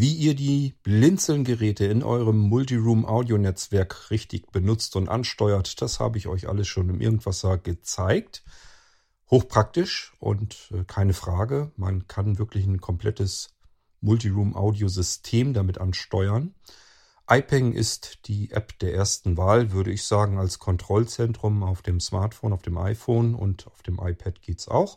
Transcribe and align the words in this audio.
Wie 0.00 0.14
ihr 0.14 0.36
die 0.36 0.76
Blinzeln-Geräte 0.84 1.84
in 1.86 2.04
eurem 2.04 2.38
Multiroom-Audio-Netzwerk 2.38 4.12
richtig 4.12 4.52
benutzt 4.52 4.94
und 4.94 5.08
ansteuert, 5.08 5.82
das 5.82 5.98
habe 5.98 6.18
ich 6.18 6.28
euch 6.28 6.48
alles 6.48 6.68
schon 6.68 6.88
im 6.88 7.00
Irgendwasser 7.00 7.58
gezeigt. 7.58 8.44
Hochpraktisch 9.28 10.12
und 10.20 10.70
äh, 10.72 10.84
keine 10.84 11.14
Frage. 11.14 11.72
Man 11.74 12.06
kann 12.06 12.38
wirklich 12.38 12.64
ein 12.64 12.80
komplettes 12.80 13.56
Multiroom-Audio-System 14.00 15.52
damit 15.52 15.78
ansteuern. 15.78 16.54
iPeng 17.28 17.72
ist 17.72 18.20
die 18.28 18.52
App 18.52 18.78
der 18.78 18.94
ersten 18.94 19.36
Wahl, 19.36 19.72
würde 19.72 19.90
ich 19.90 20.04
sagen, 20.04 20.38
als 20.38 20.60
Kontrollzentrum 20.60 21.64
auf 21.64 21.82
dem 21.82 21.98
Smartphone, 21.98 22.52
auf 22.52 22.62
dem 22.62 22.78
iPhone 22.78 23.34
und 23.34 23.66
auf 23.66 23.82
dem 23.82 23.98
iPad 24.00 24.42
geht's 24.42 24.68
auch. 24.68 24.96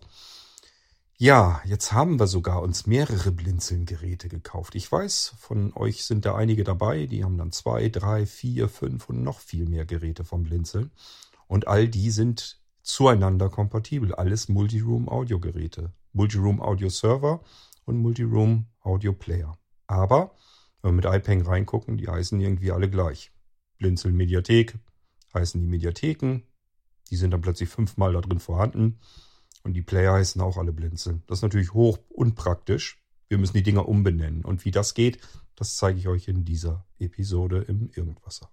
Ja, 1.22 1.62
jetzt 1.66 1.94
haben 1.94 2.20
wir 2.20 2.26
sogar 2.26 2.64
uns 2.64 2.88
mehrere 2.88 3.32
Blinzeln-Geräte 3.32 4.28
gekauft. 4.28 4.74
Ich 4.74 4.92
weiß, 4.92 5.36
von 5.38 5.72
euch 5.76 6.04
sind 6.04 6.26
da 6.26 6.34
einige 6.34 6.64
dabei, 6.64 7.06
die 7.06 7.24
haben 7.24 7.38
dann 7.38 7.52
zwei, 7.52 7.90
drei, 7.90 8.26
vier, 8.26 8.68
fünf 8.68 9.08
und 9.08 9.22
noch 9.22 9.40
viel 9.40 9.70
mehr 9.70 9.86
Geräte 9.86 10.24
vom 10.24 10.42
Blinzeln. 10.42 10.90
Und 11.46 11.68
all 11.68 11.88
die 11.88 12.10
sind 12.10 12.60
zueinander 12.82 13.50
kompatibel. 13.50 14.16
Alles 14.16 14.50
Multiroom-Audio-Geräte. 14.50 15.94
Multiroom-Audio-Server 16.14 17.44
und 17.86 17.98
Multiroom-Audio-Player. 18.00 19.56
Aber, 19.86 20.34
wenn 20.82 20.96
wir 20.96 21.04
mit 21.04 21.06
iPeng 21.06 21.44
reingucken, 21.44 21.98
die 21.98 22.08
heißen 22.08 22.42
irgendwie 22.42 22.72
alle 22.72 22.90
gleich. 22.90 23.32
Blinzeln 23.78 24.18
Mediathek 24.18 24.74
heißen 25.36 25.62
die 25.62 25.68
Mediatheken. 25.68 26.42
Die 27.12 27.16
sind 27.16 27.30
dann 27.30 27.42
plötzlich 27.42 27.70
fünfmal 27.70 28.14
da 28.14 28.22
drin 28.22 28.40
vorhanden. 28.40 28.98
Und 29.64 29.74
die 29.74 29.82
Player 29.82 30.14
heißen 30.14 30.42
auch 30.42 30.58
alle 30.58 30.74
Blinzeln. 30.74 31.24
Das 31.28 31.40
ist 31.40 31.44
natürlich 31.44 31.74
hoch 31.74 32.00
unpraktisch. 32.10 33.02
Wir 33.28 33.38
müssen 33.38 33.54
die 33.54 33.64
Dinger 33.64 33.88
umbenennen. 33.88 34.44
Und 34.44 34.66
wie 34.66 34.72
das 34.72 34.94
geht, 34.94 35.20
das 35.56 35.76
zeige 35.76 36.00
ich 36.00 36.08
euch 36.08 36.28
in 36.28 36.44
dieser 36.46 36.86
Episode 37.00 37.62
im 37.68 37.90
Irgendwasser. 37.94 38.50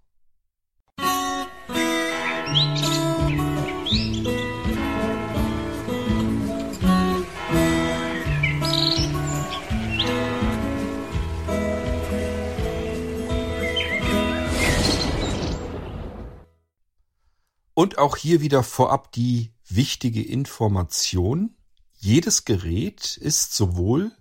Und 17.74 17.96
auch 17.96 18.16
hier 18.16 18.40
wieder 18.40 18.64
vorab 18.64 19.12
die 19.12 19.52
wichtige 19.68 20.22
Information. 20.22 21.54
Jedes 21.94 22.44
Gerät 22.44 23.16
ist 23.16 23.54
sowohl 23.54 24.12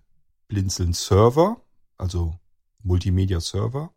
Blinzeln 0.47 0.93
Server, 0.93 1.61
also 1.97 2.39
Multimedia 2.83 3.39
Server, 3.39 3.93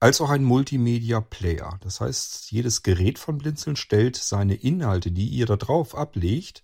als 0.00 0.20
auch 0.20 0.30
ein 0.30 0.44
Multimedia 0.44 1.20
Player. 1.20 1.78
Das 1.82 2.00
heißt, 2.00 2.50
jedes 2.50 2.82
Gerät 2.82 3.18
von 3.18 3.38
Blinzeln 3.38 3.76
stellt 3.76 4.16
seine 4.16 4.54
Inhalte, 4.54 5.10
die 5.10 5.28
ihr 5.28 5.46
da 5.46 5.56
drauf 5.56 5.94
ablegt, 5.94 6.62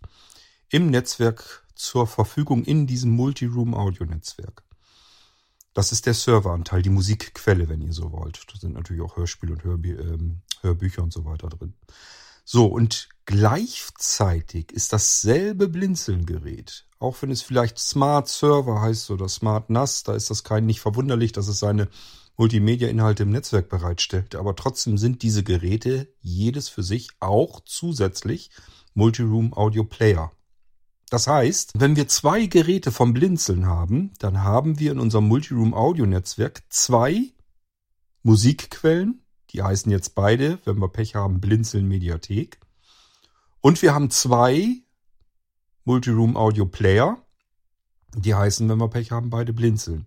im 0.68 0.90
Netzwerk 0.90 1.66
zur 1.74 2.06
Verfügung 2.06 2.64
in 2.64 2.86
diesem 2.86 3.10
Multiroom 3.12 3.74
Audio 3.74 4.06
Netzwerk. 4.06 4.62
Das 5.74 5.92
ist 5.92 6.04
der 6.06 6.14
Serveranteil, 6.14 6.82
die 6.82 6.90
Musikquelle, 6.90 7.68
wenn 7.68 7.80
ihr 7.80 7.92
so 7.92 8.12
wollt. 8.12 8.42
Da 8.52 8.58
sind 8.58 8.74
natürlich 8.74 9.02
auch 9.02 9.16
Hörspiele 9.16 9.54
und 9.54 9.64
Hörbü 9.64 9.96
ähm, 9.98 10.42
Hörbücher 10.60 11.02
und 11.02 11.12
so 11.12 11.24
weiter 11.24 11.48
drin. 11.48 11.74
So, 12.44 12.66
und 12.66 13.08
gleichzeitig 13.24 14.72
ist 14.72 14.92
dasselbe 14.92 15.68
Blinzeln-Gerät, 15.68 16.86
auch 16.98 17.16
wenn 17.20 17.30
es 17.30 17.42
vielleicht 17.42 17.78
Smart 17.78 18.28
Server 18.28 18.80
heißt 18.80 19.10
oder 19.10 19.28
Smart 19.28 19.70
NAS, 19.70 20.02
da 20.02 20.14
ist 20.14 20.30
das 20.30 20.44
kein 20.44 20.66
nicht 20.66 20.80
verwunderlich, 20.80 21.32
dass 21.32 21.48
es 21.48 21.58
seine 21.58 21.88
Multimedia-Inhalte 22.36 23.24
im 23.24 23.30
Netzwerk 23.30 23.68
bereitstellt. 23.68 24.34
Aber 24.34 24.56
trotzdem 24.56 24.98
sind 24.98 25.22
diese 25.22 25.44
Geräte 25.44 26.12
jedes 26.20 26.68
für 26.68 26.82
sich 26.82 27.10
auch 27.20 27.60
zusätzlich 27.64 28.50
Multiroom 28.94 29.52
Audio 29.54 29.84
Player. 29.84 30.32
Das 31.10 31.26
heißt, 31.26 31.72
wenn 31.76 31.94
wir 31.94 32.08
zwei 32.08 32.46
Geräte 32.46 32.90
vom 32.90 33.12
Blinzeln 33.12 33.66
haben, 33.66 34.12
dann 34.18 34.42
haben 34.42 34.78
wir 34.78 34.92
in 34.92 34.98
unserem 34.98 35.28
Multiroom 35.28 35.74
Audio 35.74 36.06
Netzwerk 36.06 36.62
zwei 36.70 37.32
Musikquellen, 38.22 39.21
die 39.52 39.62
heißen 39.62 39.90
jetzt 39.90 40.14
beide, 40.14 40.58
wenn 40.64 40.78
wir 40.78 40.88
Pech 40.88 41.14
haben, 41.14 41.40
Blinzeln 41.40 41.86
Mediathek. 41.86 42.58
Und 43.60 43.82
wir 43.82 43.94
haben 43.94 44.10
zwei 44.10 44.82
Multiroom 45.84 46.36
Audio 46.36 46.66
Player. 46.66 47.22
Die 48.14 48.34
heißen, 48.34 48.68
wenn 48.68 48.78
wir 48.78 48.88
Pech 48.88 49.10
haben, 49.10 49.30
beide 49.30 49.52
Blinzeln. 49.52 50.06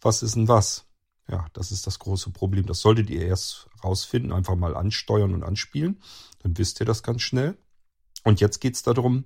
Was 0.00 0.22
ist 0.22 0.36
denn 0.36 0.48
was? 0.48 0.86
Ja, 1.28 1.46
das 1.52 1.72
ist 1.72 1.86
das 1.86 1.98
große 1.98 2.30
Problem. 2.30 2.66
Das 2.66 2.80
solltet 2.80 3.10
ihr 3.10 3.22
erst 3.22 3.68
rausfinden, 3.82 4.32
einfach 4.32 4.56
mal 4.56 4.76
ansteuern 4.76 5.34
und 5.34 5.42
anspielen. 5.42 6.00
Dann 6.40 6.56
wisst 6.58 6.80
ihr 6.80 6.86
das 6.86 7.02
ganz 7.02 7.22
schnell. 7.22 7.56
Und 8.24 8.40
jetzt 8.40 8.60
geht's 8.60 8.82
darum, 8.82 9.24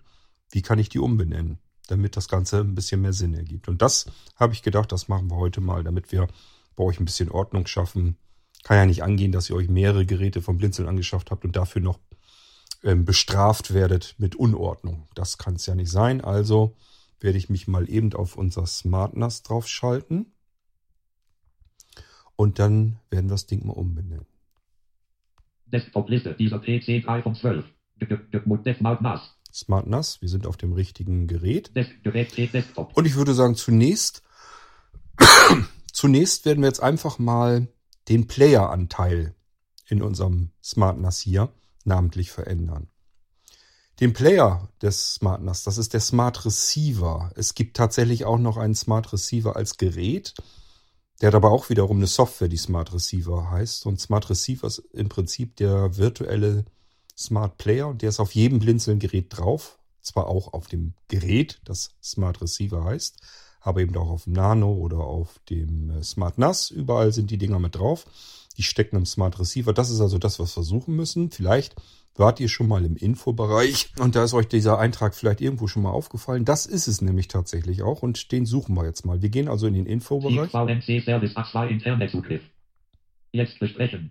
wie 0.50 0.62
kann 0.62 0.78
ich 0.78 0.88
die 0.88 0.99
umbenennen, 0.99 1.59
damit 1.88 2.16
das 2.16 2.28
Ganze 2.28 2.60
ein 2.60 2.75
bisschen 2.75 3.00
mehr 3.00 3.12
Sinn 3.12 3.34
ergibt. 3.34 3.69
Und 3.69 3.82
das 3.82 4.06
habe 4.37 4.53
ich 4.53 4.62
gedacht, 4.62 4.93
das 4.93 5.09
machen 5.09 5.31
wir 5.31 5.37
heute 5.37 5.60
mal, 5.60 5.84
damit 5.84 6.12
wir 6.12 6.28
bei 6.76 6.84
euch 6.84 7.00
ein 7.00 7.05
bisschen 7.05 7.31
Ordnung 7.31 7.66
schaffen, 7.66 8.16
kann 8.63 8.77
ja 8.77 8.87
nicht 8.87 9.03
angehen, 9.03 9.33
dass 9.33 9.49
ihr 9.51 9.57
euch 9.57 9.69
mehrere 9.69 10.07
Geräte 10.07 10.43
vom 10.43 10.59
Blinzeln 10.59 10.89
angeschafft 10.89 11.31
habt 11.31 11.45
und 11.45 11.57
dafür 11.57 11.83
noch 11.83 11.99
ähm, 12.83 13.05
bestraft 13.05 13.75
werdet 13.75 14.15
mit 14.19 14.37
Unordnung. 14.37 15.09
Das 15.15 15.39
kann 15.39 15.55
es 15.55 15.67
ja 15.67 15.75
nicht 15.75 15.91
sein. 15.91 16.21
Also 16.21 16.77
werde 17.21 17.39
ich 17.39 17.49
mich 17.49 17.67
mal 17.67 17.89
eben 17.91 18.13
auf 18.13 18.37
unser 18.37 18.67
Smart 18.67 19.17
NAS 19.17 19.43
draufschalten. 19.43 20.33
Und 22.37 22.59
dann 22.61 23.01
werden 23.11 23.27
wir 23.27 23.35
das 23.35 23.47
Ding 23.47 23.67
mal 23.67 23.73
umbenennen. 23.73 24.27
Desktop-Liste, 25.67 26.35
dieser 26.35 26.61
PC 26.61 27.05
3 27.05 27.23
von 27.23 27.35
12. 27.35 27.65
Smart 28.77 29.03
NAS. 29.03 29.35
Smart 29.53 29.87
NAS, 29.89 30.23
wir 30.23 30.29
sind 30.29 30.47
auf 30.47 30.57
dem 30.57 30.73
richtigen 30.73 31.27
Gerät. 31.27 31.73
Und 32.95 33.07
ich 33.07 33.17
würde 33.17 33.35
sagen, 33.35 33.57
zunächst, 33.57 34.23
zunächst 35.93 36.47
werden 36.47 36.61
wir 36.61 36.69
jetzt 36.69 36.83
einfach 36.83 37.19
mal 37.19 37.67
den 38.09 38.27
Player-Anteil 38.27 39.35
in 39.87 40.03
unserem 40.03 40.51
Smart 40.63 40.99
NAS 40.99 41.21
hier 41.21 41.53
namentlich 41.85 42.31
verändern. 42.31 42.89
Den 44.01 44.13
Player 44.13 44.69
des 44.81 45.15
Smart 45.15 45.43
NAS, 45.43 45.65
das 45.65 45.77
ist 45.77 45.93
der 45.93 46.01
Smart 46.01 46.45
Receiver. 46.45 47.33
Es 47.35 47.55
gibt 47.55 47.77
tatsächlich 47.77 48.25
auch 48.25 48.39
noch 48.39 48.57
einen 48.57 48.77
Smart 48.77 49.13
Receiver 49.13 49.57
als 49.57 49.77
Gerät. 49.77 50.35
Der 51.21 51.29
hat 51.29 51.35
aber 51.35 51.51
auch 51.51 51.69
wiederum 51.69 51.97
eine 51.97 52.07
Software, 52.07 52.49
die 52.49 52.57
Smart 52.57 52.93
Receiver 52.95 53.51
heißt. 53.51 53.87
Und 53.87 54.01
Smart 54.01 54.31
Receiver 54.31 54.69
ist 54.69 54.79
im 54.93 55.09
Prinzip 55.09 55.57
der 55.57 55.97
virtuelle 55.97 56.65
Smart 57.17 57.59
Player 57.59 57.89
und 57.89 58.03
der 58.03 58.11
ist 58.11 58.21
auf 58.21 58.33
jedem 58.33 58.61
Blinzeln-Gerät 58.61 59.37
drauf. 59.37 59.81
Zwar 60.01 60.29
auch 60.29 60.53
auf 60.53 60.69
dem 60.69 60.95
Gerät, 61.09 61.61
das 61.65 61.91
Smart 62.01 62.41
Receiver 62.41 62.85
heißt, 62.85 63.21
aber 63.69 63.81
eben 63.81 63.97
auch 63.97 64.11
auf 64.11 64.25
dem 64.25 64.33
Nano 64.33 64.73
oder 64.73 64.99
auf 64.99 65.39
dem 65.51 65.91
äh, 65.91 66.03
Smart 66.03 66.39
NAS. 66.39 66.71
Überall 66.71 67.12
sind 67.12 67.31
die 67.31 67.39
Dinger 67.39 67.59
mit 67.59 67.77
drauf. 67.77 68.06
Die 68.56 68.62
stecken 68.62 68.97
im 68.97 69.06
Smart 69.06 69.39
Receiver. 69.39 69.73
Das 69.73 69.91
ist 69.91 70.01
also 70.01 70.19
das, 70.19 70.41
was 70.41 70.56
wir 70.56 70.65
suchen 70.65 70.97
müssen. 70.97 71.31
Vielleicht 71.31 71.77
wart 72.17 72.41
ihr 72.41 72.49
schon 72.49 72.67
mal 72.67 72.84
im 72.84 72.97
Infobereich 72.97 73.91
und 73.99 74.17
da 74.17 74.25
ist 74.25 74.34
euch 74.34 74.49
dieser 74.49 74.79
Eintrag 74.79 75.15
vielleicht 75.15 75.41
irgendwo 75.41 75.69
schon 75.69 75.83
mal 75.83 75.91
aufgefallen. 75.91 76.45
Das 76.45 76.67
ist 76.67 76.89
es 76.89 77.01
nämlich 77.01 77.29
tatsächlich 77.29 77.83
auch 77.83 78.03
und 78.03 78.33
den 78.33 78.45
suchen 78.45 78.75
wir 78.75 78.84
jetzt 78.84 79.06
mal. 79.06 79.23
Wir 79.23 79.29
gehen 79.29 79.49
also 79.49 79.67
in 79.67 79.75
den 79.75 79.87
Infobereich. 79.87 80.50
VNC 80.50 81.05
Service 81.05 81.37
A2 81.37 81.69
Internetzugriff. 81.69 82.43
Jetzt 83.33 83.59
besprechen. 83.61 84.11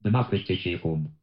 Benachrichtigung. 0.00 1.14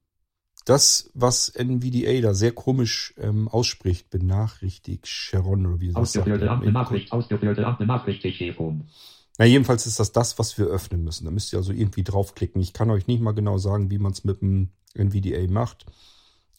Das, 0.67 1.09
was 1.13 1.47
NVDA 1.47 2.19
da 2.19 2.33
sehr 2.33 2.51
komisch 2.51 3.13
ähm, 3.17 3.47
ausspricht, 3.47 4.09
benachrichtigt 4.09 5.07
Sharon 5.07 5.65
oder 5.65 5.79
wie 5.79 5.93
das 5.93 6.11
sagt. 6.11 6.27
Ausgeführte 6.27 6.65
Benachricht, 6.65 7.13
ausgeführte 7.13 7.75
Benachrichtigung. 7.79 8.89
Na, 9.37 9.45
jedenfalls 9.45 9.87
ist 9.87 10.01
das 10.01 10.11
das, 10.11 10.37
was 10.39 10.57
wir 10.57 10.65
öffnen 10.65 11.05
müssen. 11.05 11.23
Da 11.23 11.31
müsst 11.31 11.53
ihr 11.53 11.59
also 11.59 11.71
irgendwie 11.71 12.03
draufklicken. 12.03 12.61
Ich 12.61 12.73
kann 12.73 12.91
euch 12.91 13.07
nicht 13.07 13.21
mal 13.21 13.31
genau 13.31 13.57
sagen, 13.57 13.89
wie 13.91 13.97
man 13.97 14.11
es 14.11 14.25
mit 14.25 14.41
dem 14.41 14.71
NVDA 14.93 15.49
macht. 15.49 15.85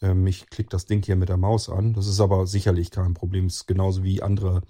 Ähm, 0.01 0.25
ich 0.25 0.49
klicke 0.49 0.71
das 0.71 0.87
Ding 0.87 1.05
hier 1.05 1.15
mit 1.15 1.29
der 1.29 1.37
Maus 1.37 1.69
an. 1.69 1.93
Das 1.93 2.07
ist 2.07 2.19
aber 2.19 2.47
sicherlich 2.47 2.89
kein 2.89 3.13
Problem. 3.13 3.45
Es 3.45 3.57
ist 3.57 3.67
genauso 3.67 4.03
wie 4.03 4.23
andere 4.23 4.63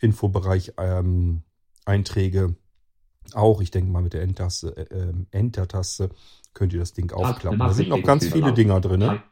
Infobereich-Einträge 0.00 2.40
ähm, 2.40 2.56
auch. 3.34 3.60
Ich 3.60 3.70
denke 3.70 3.92
mal 3.92 4.02
mit 4.02 4.14
der 4.14 4.22
Enter-Taste 4.22 4.90
äh, 4.90 5.12
Enter 5.30 5.68
könnt 6.54 6.72
ihr 6.72 6.80
das 6.80 6.92
Ding 6.92 7.12
aufklappen. 7.12 7.58
Da 7.58 7.72
sind 7.72 7.88
noch 7.88 8.02
ganz 8.02 8.26
viele 8.26 8.52
Dinger 8.52 8.80
drin. 8.80 9.00
Ne? 9.00 9.22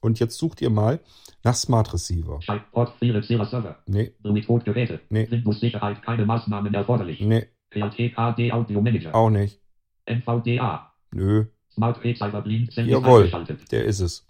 Und 0.00 0.20
jetzt 0.20 0.38
sucht 0.38 0.60
ihr 0.60 0.70
mal 0.70 1.00
nach 1.44 1.54
Smart 1.54 1.92
Receiver. 1.92 2.40
Port 2.72 2.94
Philips 2.98 3.28
Server. 3.28 3.78
Nee, 3.86 4.12
Remote-Geräte. 4.24 5.00
Nee. 5.10 5.28
Windows-Sicherheit, 5.30 6.02
keine 6.02 6.24
Maßnahmen 6.26 6.72
erforderlich. 6.74 7.20
nee, 7.20 7.46
PLTKD 7.70 8.52
Audio 8.52 8.80
Manager. 8.80 9.14
auch 9.14 9.30
nicht. 9.30 9.60
NVDA. 10.06 10.92
Nö, 11.10 11.46
Smart 11.72 12.02
Receiver 12.02 12.44
Send 12.70 12.88
Jawohl. 12.88 13.30
der 13.70 13.84
ist 13.84 14.00
es. 14.00 14.26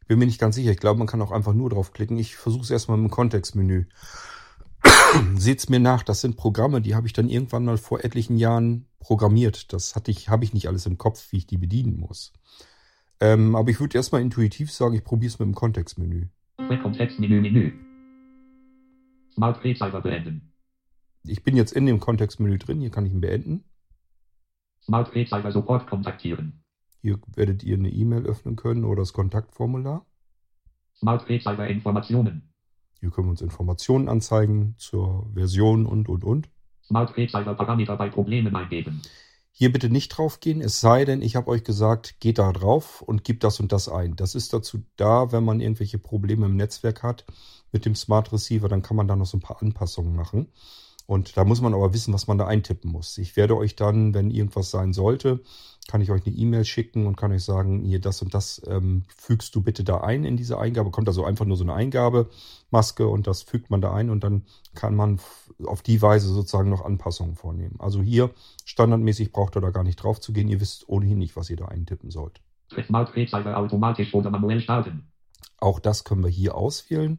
Ich 0.00 0.08
bin 0.08 0.18
mir 0.18 0.26
nicht 0.26 0.40
ganz 0.40 0.54
sicher. 0.54 0.70
Ich 0.70 0.78
glaube, 0.78 0.98
man 0.98 1.06
kann 1.06 1.22
auch 1.22 1.32
einfach 1.32 1.54
nur 1.54 1.70
draufklicken. 1.70 2.18
Ich 2.18 2.36
versuche 2.36 2.62
es 2.64 2.70
erstmal 2.70 2.98
im 2.98 3.10
Kontextmenü. 3.10 3.86
Seht's 5.36 5.68
mir 5.68 5.80
nach, 5.80 6.02
das 6.02 6.20
sind 6.20 6.36
Programme, 6.36 6.82
die 6.82 6.94
habe 6.94 7.06
ich 7.06 7.14
dann 7.14 7.28
irgendwann 7.28 7.64
mal 7.64 7.78
vor 7.78 8.04
etlichen 8.04 8.36
Jahren 8.36 8.86
programmiert. 9.04 9.72
Das 9.72 9.94
hatte 9.94 10.10
ich, 10.10 10.30
habe 10.30 10.44
ich 10.44 10.54
nicht 10.54 10.66
alles 10.66 10.86
im 10.86 10.96
Kopf, 10.96 11.30
wie 11.30 11.36
ich 11.36 11.46
die 11.46 11.58
bedienen 11.58 12.00
muss. 12.00 12.32
Ähm, 13.20 13.54
aber 13.54 13.70
ich 13.70 13.78
würde 13.78 13.98
erstmal 13.98 14.22
intuitiv 14.22 14.72
sagen, 14.72 14.94
ich 14.94 15.04
probiere 15.04 15.28
es 15.28 15.38
mit 15.38 15.46
dem 15.46 15.54
Kontextmenü. 15.54 16.28
Kontextmenü, 16.56 17.40
Menü. 17.40 17.72
Smart 19.34 19.62
beenden. 19.62 20.52
Ich 21.26 21.42
bin 21.42 21.56
jetzt 21.56 21.72
in 21.72 21.86
dem 21.86 22.00
Kontextmenü 22.00 22.58
drin, 22.58 22.80
hier 22.80 22.90
kann 22.90 23.04
ich 23.04 23.12
ihn 23.12 23.20
beenden. 23.20 23.64
Smart 24.82 25.12
sofort 25.50 25.86
kontaktieren. 25.86 26.64
Hier 27.02 27.18
werdet 27.34 27.62
ihr 27.62 27.76
eine 27.76 27.90
E-Mail 27.90 28.24
öffnen 28.24 28.56
können 28.56 28.84
oder 28.84 29.02
das 29.02 29.12
Kontaktformular. 29.12 30.06
Smart 30.96 31.28
Informationen. 31.28 32.54
Hier 33.00 33.10
können 33.10 33.26
wir 33.26 33.32
uns 33.32 33.42
Informationen 33.42 34.08
anzeigen 34.08 34.74
zur 34.78 35.30
Version 35.34 35.84
und, 35.84 36.08
und, 36.08 36.24
und. 36.24 36.48
Parameter 36.88 37.96
bei 37.96 38.08
Problemen 38.08 38.54
eingeben. 38.54 39.02
Hier 39.56 39.70
bitte 39.70 39.88
nicht 39.88 40.08
draufgehen, 40.08 40.60
es 40.60 40.80
sei 40.80 41.04
denn, 41.04 41.22
ich 41.22 41.36
habe 41.36 41.48
euch 41.48 41.62
gesagt, 41.62 42.18
geht 42.18 42.38
da 42.38 42.52
drauf 42.52 43.02
und 43.02 43.22
gebt 43.22 43.44
das 43.44 43.60
und 43.60 43.70
das 43.70 43.88
ein. 43.88 44.16
Das 44.16 44.34
ist 44.34 44.52
dazu 44.52 44.82
da, 44.96 45.30
wenn 45.30 45.44
man 45.44 45.60
irgendwelche 45.60 45.98
Probleme 45.98 46.46
im 46.46 46.56
Netzwerk 46.56 47.04
hat 47.04 47.24
mit 47.70 47.84
dem 47.84 47.94
Smart 47.94 48.32
Receiver, 48.32 48.68
dann 48.68 48.82
kann 48.82 48.96
man 48.96 49.06
da 49.06 49.14
noch 49.14 49.26
so 49.26 49.36
ein 49.36 49.42
paar 49.42 49.62
Anpassungen 49.62 50.16
machen. 50.16 50.48
Und 51.06 51.36
da 51.36 51.44
muss 51.44 51.60
man 51.60 51.74
aber 51.74 51.92
wissen, 51.92 52.14
was 52.14 52.26
man 52.26 52.38
da 52.38 52.46
eintippen 52.46 52.90
muss. 52.90 53.18
Ich 53.18 53.36
werde 53.36 53.56
euch 53.56 53.76
dann, 53.76 54.14
wenn 54.14 54.30
irgendwas 54.30 54.70
sein 54.70 54.92
sollte, 54.92 55.40
kann 55.88 56.00
ich 56.00 56.10
euch 56.10 56.26
eine 56.26 56.34
E-Mail 56.34 56.64
schicken 56.64 57.06
und 57.06 57.16
kann 57.16 57.32
euch 57.32 57.44
sagen, 57.44 57.82
hier 57.82 58.00
das 58.00 58.22
und 58.22 58.34
das 58.34 58.62
ähm, 58.66 59.04
fügst 59.14 59.54
du 59.54 59.62
bitte 59.62 59.84
da 59.84 60.00
ein 60.00 60.24
in 60.24 60.36
diese 60.36 60.58
Eingabe. 60.58 60.90
Kommt 60.90 61.08
also 61.08 61.24
einfach 61.24 61.44
nur 61.44 61.56
so 61.56 61.64
eine 61.64 61.74
Eingabemaske 61.74 63.06
und 63.06 63.26
das 63.26 63.42
fügt 63.42 63.70
man 63.70 63.80
da 63.80 63.92
ein 63.92 64.10
und 64.10 64.24
dann 64.24 64.44
kann 64.74 64.94
man 64.94 65.20
auf 65.64 65.82
die 65.82 66.00
Weise 66.00 66.28
sozusagen 66.28 66.70
noch 66.70 66.84
Anpassungen 66.84 67.34
vornehmen. 67.34 67.76
Also 67.78 68.02
hier 68.02 68.30
standardmäßig 68.64 69.32
braucht 69.32 69.56
ihr 69.56 69.60
da 69.60 69.70
gar 69.70 69.84
nicht 69.84 69.96
drauf 69.96 70.20
zu 70.20 70.32
gehen. 70.32 70.48
Ihr 70.48 70.60
wisst 70.60 70.88
ohnehin 70.88 71.18
nicht, 71.18 71.36
was 71.36 71.50
ihr 71.50 71.56
da 71.56 71.66
eintippen 71.66 72.10
sollt. 72.10 72.40
Automatisch 73.56 74.14
oder 74.14 74.30
manuell 74.30 74.60
starten. 74.60 75.10
Auch 75.58 75.80
das 75.80 76.04
können 76.04 76.24
wir 76.24 76.30
hier 76.30 76.54
auswählen 76.54 77.18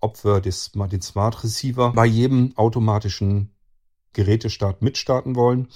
ob 0.00 0.24
wir 0.24 0.40
das, 0.40 0.72
den 0.72 1.02
Smart 1.02 1.42
Receiver 1.44 1.92
bei 1.92 2.06
jedem 2.06 2.56
automatischen 2.56 3.54
Gerätestart 4.12 4.82
mitstarten 4.82 5.36
wollen. 5.36 5.68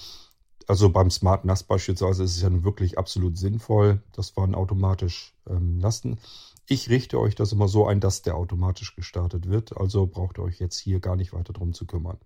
Also 0.66 0.90
beim 0.90 1.10
Smart 1.10 1.44
NAS 1.44 1.62
beispielsweise 1.62 2.24
ist 2.24 2.36
es 2.36 2.42
ja 2.42 2.64
wirklich 2.64 2.98
absolut 2.98 3.36
sinnvoll, 3.36 4.02
dass 4.12 4.36
wir 4.36 4.44
ihn 4.44 4.54
automatisch 4.54 5.34
ähm, 5.48 5.78
lassen. 5.78 6.18
Ich 6.66 6.88
richte 6.88 7.20
euch 7.20 7.34
das 7.34 7.52
immer 7.52 7.68
so 7.68 7.86
ein, 7.86 8.00
dass 8.00 8.22
der 8.22 8.36
automatisch 8.36 8.96
gestartet 8.96 9.48
wird. 9.48 9.76
Also 9.76 10.06
braucht 10.06 10.38
ihr 10.38 10.42
euch 10.42 10.58
jetzt 10.58 10.78
hier 10.78 11.00
gar 11.00 11.16
nicht 11.16 11.34
weiter 11.34 11.52
drum 11.52 11.74
zu 11.74 11.86
kümmern. 11.86 12.18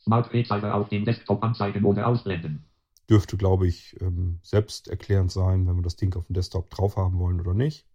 Smart 0.00 0.32
Drehzeiger 0.32 0.74
auf 0.74 0.88
dem 0.88 1.04
Desktop 1.04 1.42
anzeigen 1.42 1.84
oder 1.84 2.06
ausblenden. 2.06 2.64
Dürfte, 3.10 3.36
glaube 3.36 3.66
ich, 3.66 4.00
ähm, 4.00 4.38
selbsterklärend 4.42 5.30
sein, 5.30 5.66
wenn 5.66 5.76
wir 5.76 5.82
das 5.82 5.96
Ding 5.96 6.14
auf 6.16 6.26
dem 6.26 6.34
Desktop 6.34 6.70
drauf 6.70 6.96
haben 6.96 7.18
wollen 7.18 7.40
oder 7.40 7.52
nicht. 7.52 7.86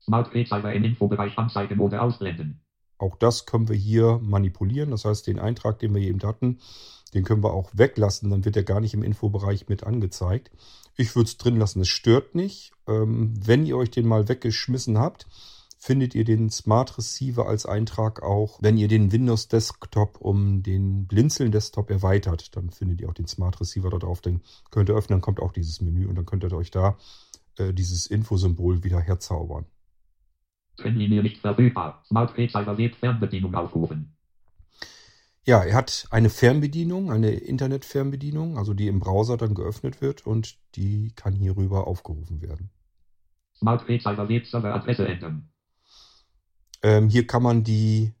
Smart 0.00 0.32
Drehzeiger 0.32 0.72
im 0.72 0.84
Infobereich 0.84 1.36
anzeigen 1.36 1.80
oder 1.80 2.02
ausblenden. 2.02 2.62
Auch 2.98 3.16
das 3.16 3.46
können 3.46 3.68
wir 3.68 3.76
hier 3.76 4.18
manipulieren. 4.22 4.90
Das 4.90 5.04
heißt, 5.04 5.26
den 5.26 5.38
Eintrag, 5.38 5.78
den 5.78 5.94
wir 5.94 6.02
eben 6.02 6.20
hatten, 6.22 6.58
den 7.14 7.24
können 7.24 7.42
wir 7.42 7.54
auch 7.54 7.70
weglassen. 7.72 8.30
Dann 8.30 8.44
wird 8.44 8.56
er 8.56 8.64
gar 8.64 8.80
nicht 8.80 8.94
im 8.94 9.02
Infobereich 9.02 9.68
mit 9.68 9.84
angezeigt. 9.84 10.50
Ich 10.96 11.14
würde 11.14 11.28
es 11.28 11.38
drin 11.38 11.56
lassen. 11.56 11.80
Es 11.80 11.88
stört 11.88 12.34
nicht. 12.34 12.72
Ähm, 12.86 13.34
wenn 13.44 13.64
ihr 13.64 13.76
euch 13.76 13.90
den 13.90 14.06
mal 14.06 14.28
weggeschmissen 14.28 14.98
habt, 14.98 15.26
findet 15.78 16.14
ihr 16.14 16.24
den 16.24 16.50
Smart 16.50 16.98
Receiver 16.98 17.46
als 17.46 17.64
Eintrag 17.64 18.22
auch, 18.22 18.58
wenn 18.60 18.76
ihr 18.76 18.88
den 18.88 19.12
Windows 19.12 19.46
Desktop 19.46 20.20
um 20.20 20.62
den 20.64 21.06
Blinzeln 21.06 21.52
Desktop 21.52 21.90
erweitert. 21.90 22.56
Dann 22.56 22.70
findet 22.70 23.00
ihr 23.00 23.08
auch 23.08 23.14
den 23.14 23.28
Smart 23.28 23.60
Receiver 23.60 23.88
da 23.88 23.98
drauf. 23.98 24.20
Den 24.20 24.42
könnt 24.70 24.88
ihr 24.88 24.96
öffnen, 24.96 25.16
dann 25.16 25.22
kommt 25.22 25.40
auch 25.40 25.52
dieses 25.52 25.80
Menü 25.80 26.06
und 26.06 26.16
dann 26.16 26.26
könnt 26.26 26.42
ihr 26.42 26.52
euch 26.52 26.72
da 26.72 26.98
äh, 27.58 27.72
dieses 27.72 28.06
Infosymbol 28.06 28.82
wieder 28.82 29.00
herzaubern. 29.00 29.66
Trennlinie 30.78 31.22
nicht 31.22 31.38
verfügbar. 31.38 32.02
Smart 32.06 32.36
lädt 32.36 32.96
Fernbedienung 32.96 33.54
aufrufen. 33.54 34.16
Ja, 35.44 35.62
er 35.62 35.74
hat 35.74 36.06
eine 36.10 36.30
Fernbedienung, 36.30 37.10
eine 37.10 37.30
Internetfernbedienung, 37.30 38.58
also 38.58 38.74
die 38.74 38.86
im 38.86 39.00
Browser 39.00 39.36
dann 39.36 39.54
geöffnet 39.54 40.00
wird 40.00 40.26
und 40.26 40.58
die 40.74 41.12
kann 41.16 41.34
hierüber 41.34 41.86
aufgerufen 41.86 42.42
werden. 42.42 42.70
Smart 43.56 43.86
Drehzeiger 43.88 44.28
Webserver-Adresse 44.28 45.08
ändern. 45.08 45.48
Ähm, 46.82 47.08
hier 47.08 47.26
kann 47.26 47.42
man 47.42 47.64
die 47.64 48.14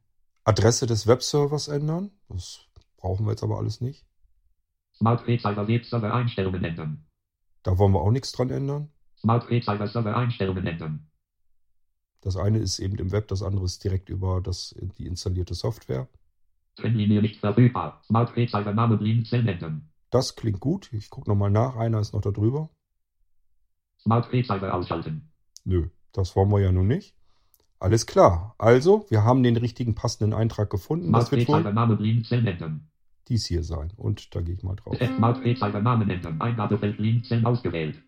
Adresse 0.44 0.86
des 0.86 1.06
Webservers 1.06 1.68
ändern. 1.68 2.10
Das 2.28 2.60
brauchen 2.96 3.26
wir 3.26 3.32
jetzt 3.32 3.42
aber 3.42 3.58
alles 3.58 3.80
nicht. 3.80 4.06
Smart 4.96 5.26
Webserver-Einstellungen 5.26 6.64
ändern. 6.64 7.06
Da 7.62 7.76
wollen 7.76 7.92
wir 7.92 8.00
auch 8.00 8.10
nichts 8.10 8.32
dran 8.32 8.50
ändern. 8.50 8.90
Smart 9.20 9.48
Drehzeiger 9.48 9.86
Server-Einstellungen 9.86 10.66
ändern. 10.66 11.07
Das 12.20 12.36
eine 12.36 12.58
ist 12.58 12.78
eben 12.78 12.96
im 12.96 13.12
Web, 13.12 13.28
das 13.28 13.42
andere 13.42 13.64
ist 13.64 13.84
direkt 13.84 14.08
über 14.08 14.40
das, 14.40 14.74
die 14.98 15.06
installierte 15.06 15.54
Software. 15.54 16.08
Trennlinie 16.76 17.22
nicht 17.22 17.40
verfügbar. 17.40 18.02
Smart 18.06 18.34
Drehzeiger 18.34 18.72
Name 18.72 18.96
Blinzeln 18.96 19.46
ändern. 19.46 19.88
Das 20.10 20.36
klingt 20.36 20.60
gut. 20.60 20.92
Ich 20.92 21.10
gucke 21.10 21.28
nochmal 21.28 21.50
nach. 21.50 21.76
Einer 21.76 22.00
ist 22.00 22.14
noch 22.14 22.20
da 22.20 22.30
drüber. 22.30 22.70
Smart 24.00 24.30
Drehzeiger 24.30 24.72
ausschalten. 24.72 25.30
Nö, 25.64 25.88
das 26.12 26.34
wollen 26.36 26.50
wir 26.50 26.60
ja 26.60 26.72
nun 26.72 26.86
nicht. 26.86 27.14
Alles 27.80 28.06
klar. 28.06 28.54
Also, 28.58 29.06
wir 29.08 29.22
haben 29.22 29.42
den 29.42 29.56
richtigen 29.56 29.94
passenden 29.94 30.32
Eintrag 30.32 30.70
gefunden. 30.70 31.08
Smart 31.08 31.24
Das 31.24 31.32
wird 31.32 31.48
wohl 31.48 31.62
Name 31.72 31.96
dies 33.28 33.46
hier 33.46 33.62
sein. 33.62 33.92
Und 33.96 34.34
da 34.34 34.40
gehe 34.40 34.54
ich 34.54 34.62
mal 34.62 34.76
drauf. 34.76 34.96
Smart 34.96 35.44
ändern. 35.44 36.40
Eingabefeld 36.40 36.98
ausgewählt. 37.44 38.02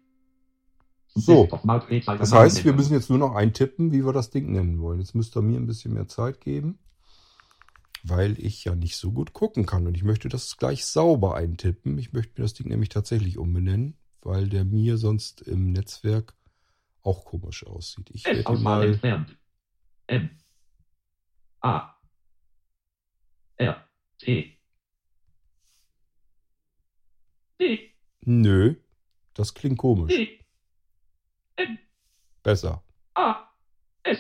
So, 1.14 1.46
Das 1.46 2.32
heißt, 2.32 2.64
wir 2.64 2.72
müssen 2.72 2.92
jetzt 2.92 3.10
nur 3.10 3.18
noch 3.18 3.34
eintippen, 3.34 3.92
wie 3.92 4.04
wir 4.04 4.12
das 4.12 4.30
Ding 4.30 4.52
nennen 4.52 4.80
wollen. 4.80 5.00
Jetzt 5.00 5.14
müsst 5.14 5.36
ihr 5.36 5.42
mir 5.42 5.58
ein 5.58 5.66
bisschen 5.66 5.92
mehr 5.92 6.06
Zeit 6.06 6.40
geben, 6.40 6.78
weil 8.04 8.38
ich 8.38 8.64
ja 8.64 8.74
nicht 8.76 8.96
so 8.96 9.10
gut 9.12 9.32
gucken 9.32 9.66
kann. 9.66 9.86
Und 9.86 9.96
ich 9.96 10.04
möchte 10.04 10.28
das 10.28 10.56
gleich 10.56 10.84
sauber 10.86 11.34
eintippen. 11.34 11.98
Ich 11.98 12.12
möchte 12.12 12.40
mir 12.40 12.44
das 12.44 12.54
Ding 12.54 12.68
nämlich 12.68 12.90
tatsächlich 12.90 13.38
umbenennen, 13.38 13.96
weil 14.22 14.48
der 14.48 14.64
mir 14.64 14.98
sonst 14.98 15.40
im 15.42 15.72
Netzwerk 15.72 16.34
auch 17.02 17.24
komisch 17.24 17.66
aussieht. 17.66 18.10
Ich 18.12 18.24
werde 18.24 18.52
mal. 18.58 18.86
entfernt. 18.86 19.36
M. 20.06 20.30
A. 21.60 21.94
R. 23.56 23.84
T. 24.18 24.58
D. 27.61 27.94
Nö, 28.23 28.76
das 29.35 29.54
klingt 29.54 29.78
komisch. 29.78 30.14
D. 30.14 30.39
Besser. 32.42 32.82
A. 33.14 33.37
S. 34.02 34.18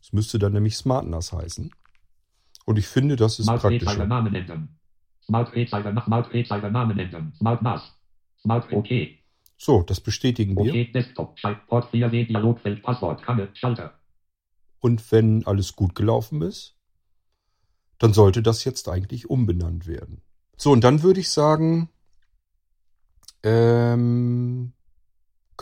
Es 0.00 0.12
müsste 0.12 0.38
dann 0.38 0.52
nämlich 0.52 0.76
SmartNAS 0.76 1.32
heißen. 1.32 1.70
Und 2.64 2.78
ich 2.78 2.86
finde, 2.86 3.16
das 3.16 3.38
ist 3.38 3.46
Smart 3.46 3.62
Drehzeiger 3.62 3.84
praktischer. 3.84 4.06
Namen 4.06 4.34
ändern. 4.34 4.78
Smart 5.24 5.54
nach 5.94 6.06
Smart 6.06 6.32
Drehzeiger 6.32 6.70
Namen 6.70 6.98
ändern. 6.98 7.32
Smart 7.36 7.62
NAS. 7.62 7.96
Smart 8.40 8.72
OK. 8.72 8.88
So, 9.56 9.82
das 9.82 10.00
bestätigen 10.00 10.56
wir. 10.56 10.72
OK 10.72 10.92
Desktop. 10.92 11.36
Port 11.68 11.92
4W 11.92 12.26
Dialogfeld 12.26 12.82
Passwort. 12.82 13.22
Kanne. 13.22 13.48
Schalter. 13.54 13.98
Und 14.80 15.12
wenn 15.12 15.46
alles 15.46 15.76
gut 15.76 15.94
gelaufen 15.94 16.42
ist, 16.42 16.76
dann 17.98 18.12
sollte 18.12 18.42
das 18.42 18.64
jetzt 18.64 18.88
eigentlich 18.88 19.30
umbenannt 19.30 19.86
werden. 19.86 20.22
So, 20.56 20.72
und 20.72 20.82
dann 20.82 21.04
würde 21.04 21.20
ich 21.20 21.30
sagen, 21.30 21.88
ähm, 23.44 24.51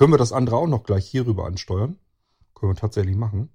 können 0.01 0.15
wir 0.15 0.19
das 0.19 0.33
andere 0.33 0.57
auch 0.57 0.67
noch 0.67 0.85
gleich 0.85 1.05
hierüber 1.05 1.45
ansteuern? 1.45 1.99
Können 2.55 2.73
wir 2.73 2.77
tatsächlich 2.77 3.17
machen. 3.17 3.51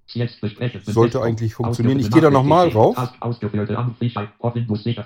Sollte 0.84 1.20
eigentlich 1.20 1.54
funktionieren. 1.54 1.98
Ich 1.98 2.08
gehe 2.08 2.22
da 2.22 2.30
nochmal 2.30 2.70
sicher. 2.70 2.94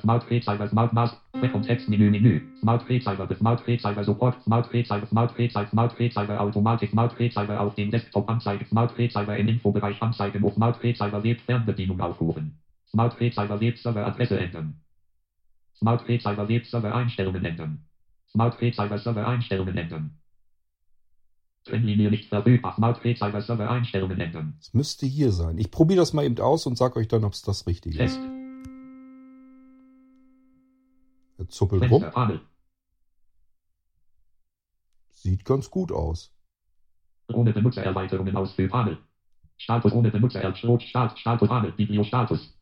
Smart 0.02 0.28
Drehzeiger. 0.28 0.68
Smart 0.68 0.92
NAS. 0.92 1.16
Kontextmenü 1.32 2.10
Menü. 2.10 2.42
Smart 2.60 2.86
Drehzeiger. 2.86 3.34
Smart 3.34 3.66
Drehzeiger 3.66 4.04
Support. 4.04 4.42
Smart 4.42 4.70
Drehzeiger. 4.70 5.06
Smart 5.06 5.34
Drehzeiger. 5.34 5.70
Smart 5.70 5.98
Drehzeiger 5.98 6.40
Automatik. 6.42 6.90
Smart 6.90 7.18
Drehzeiger 7.18 7.58
auf 7.58 7.74
dem 7.74 7.90
Desktop 7.90 8.28
anzeigen. 8.28 8.66
Smart 8.66 8.94
Drehzeiger 8.94 9.38
im 9.38 9.48
Infobereich 9.48 10.02
anzeigen. 10.02 10.44
Auf 10.44 10.52
Smart 10.52 10.82
Drehzeiger 10.82 11.24
Web 11.24 11.40
Fernbedienung 11.40 12.02
aufrufen. 12.02 12.58
Smart 12.90 13.18
Drehzeiger 13.18 13.58
Web 13.58 13.78
Server 13.78 14.06
Adresse 14.06 14.38
ändern. 14.38 14.78
Smart 15.74 16.06
Drehzeiger 16.06 16.46
Web 16.46 16.66
Server 16.66 16.94
Einstellungen 16.94 17.46
ändern. 17.46 17.86
Smart 18.30 18.60
Drehzeiger 18.60 18.98
Server 18.98 19.26
Einstellungen 19.26 19.78
ändern. 19.78 20.18
Trennlinie 21.64 22.10
nicht 22.10 22.28
verfügbar. 22.28 22.74
Server 23.40 23.70
Einstellungen 23.70 24.18
ändern. 24.20 24.56
Es 24.60 24.72
müsste 24.72 25.06
hier 25.06 25.32
sein. 25.32 25.58
Ich 25.58 25.70
probiere 25.70 26.00
das 26.00 26.12
mal 26.12 26.24
eben 26.24 26.38
aus 26.38 26.66
und 26.66 26.76
sage 26.76 26.98
euch 26.98 27.08
dann, 27.08 27.24
ob 27.24 27.32
es 27.32 27.42
das 27.42 27.66
Richtige 27.66 28.02
ist. 28.02 28.14
Fest. 28.16 28.28
Er 31.38 31.48
zuppelt 31.48 31.90
rum. 31.90 32.04
Panel. 32.10 32.40
Sieht 35.10 35.44
ganz 35.44 35.70
gut 35.70 35.92
aus. 35.92 36.32
Ohne 37.28 37.52
Benutzererweiterungen 37.52 38.36
aus 38.36 38.54
Panel. 38.56 38.98
Status 39.56 39.92
ohne 39.92 40.10
Benutzer. 40.10 40.54
Start, 40.54 40.82
Start, 40.82 41.18
Status, 41.18 41.48
Panel, 41.48 41.72
Bibliostatus. 41.72 42.54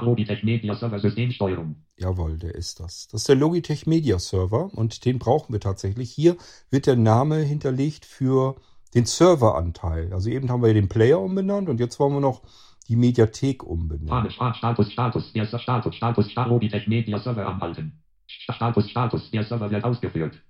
Logitech 0.00 0.42
Media 0.42 0.74
Server 0.74 0.98
Systemsteuerung. 0.98 1.76
Jawohl, 2.00 2.38
der 2.38 2.54
ist 2.54 2.80
das. 2.80 3.08
Das 3.08 3.20
ist 3.20 3.28
der 3.28 3.36
Logitech 3.36 3.86
Media 3.86 4.18
Server 4.18 4.70
und 4.72 5.04
den 5.04 5.18
brauchen 5.18 5.52
wir 5.52 5.60
tatsächlich. 5.60 6.10
Hier 6.10 6.36
wird 6.70 6.86
der 6.86 6.96
Name 6.96 7.36
hinterlegt 7.36 8.06
für 8.06 8.56
den 8.94 9.04
Serveranteil. 9.04 10.10
Also 10.14 10.30
eben 10.30 10.50
haben 10.50 10.62
wir 10.62 10.72
den 10.72 10.88
Player 10.88 11.20
umbenannt 11.20 11.68
und 11.68 11.78
jetzt 11.78 12.00
wollen 12.00 12.14
wir 12.14 12.20
noch 12.20 12.40
die 12.88 12.96
Mediathek 12.96 13.62
umbenennen. 13.62 14.30
Status, 14.30 14.90
Status, 14.90 15.30
erster 15.34 15.58
Status, 15.58 15.94
Status, 15.94 16.34
Logitech 16.34 16.88
Media 16.88 17.18
Server 17.18 17.46
anhalten. 17.46 18.02
Status, 18.26 18.88
Status, 18.88 19.30
der 19.30 19.44
Server 19.44 19.70
wird 19.70 19.84
ausgeführt. 19.84 20.40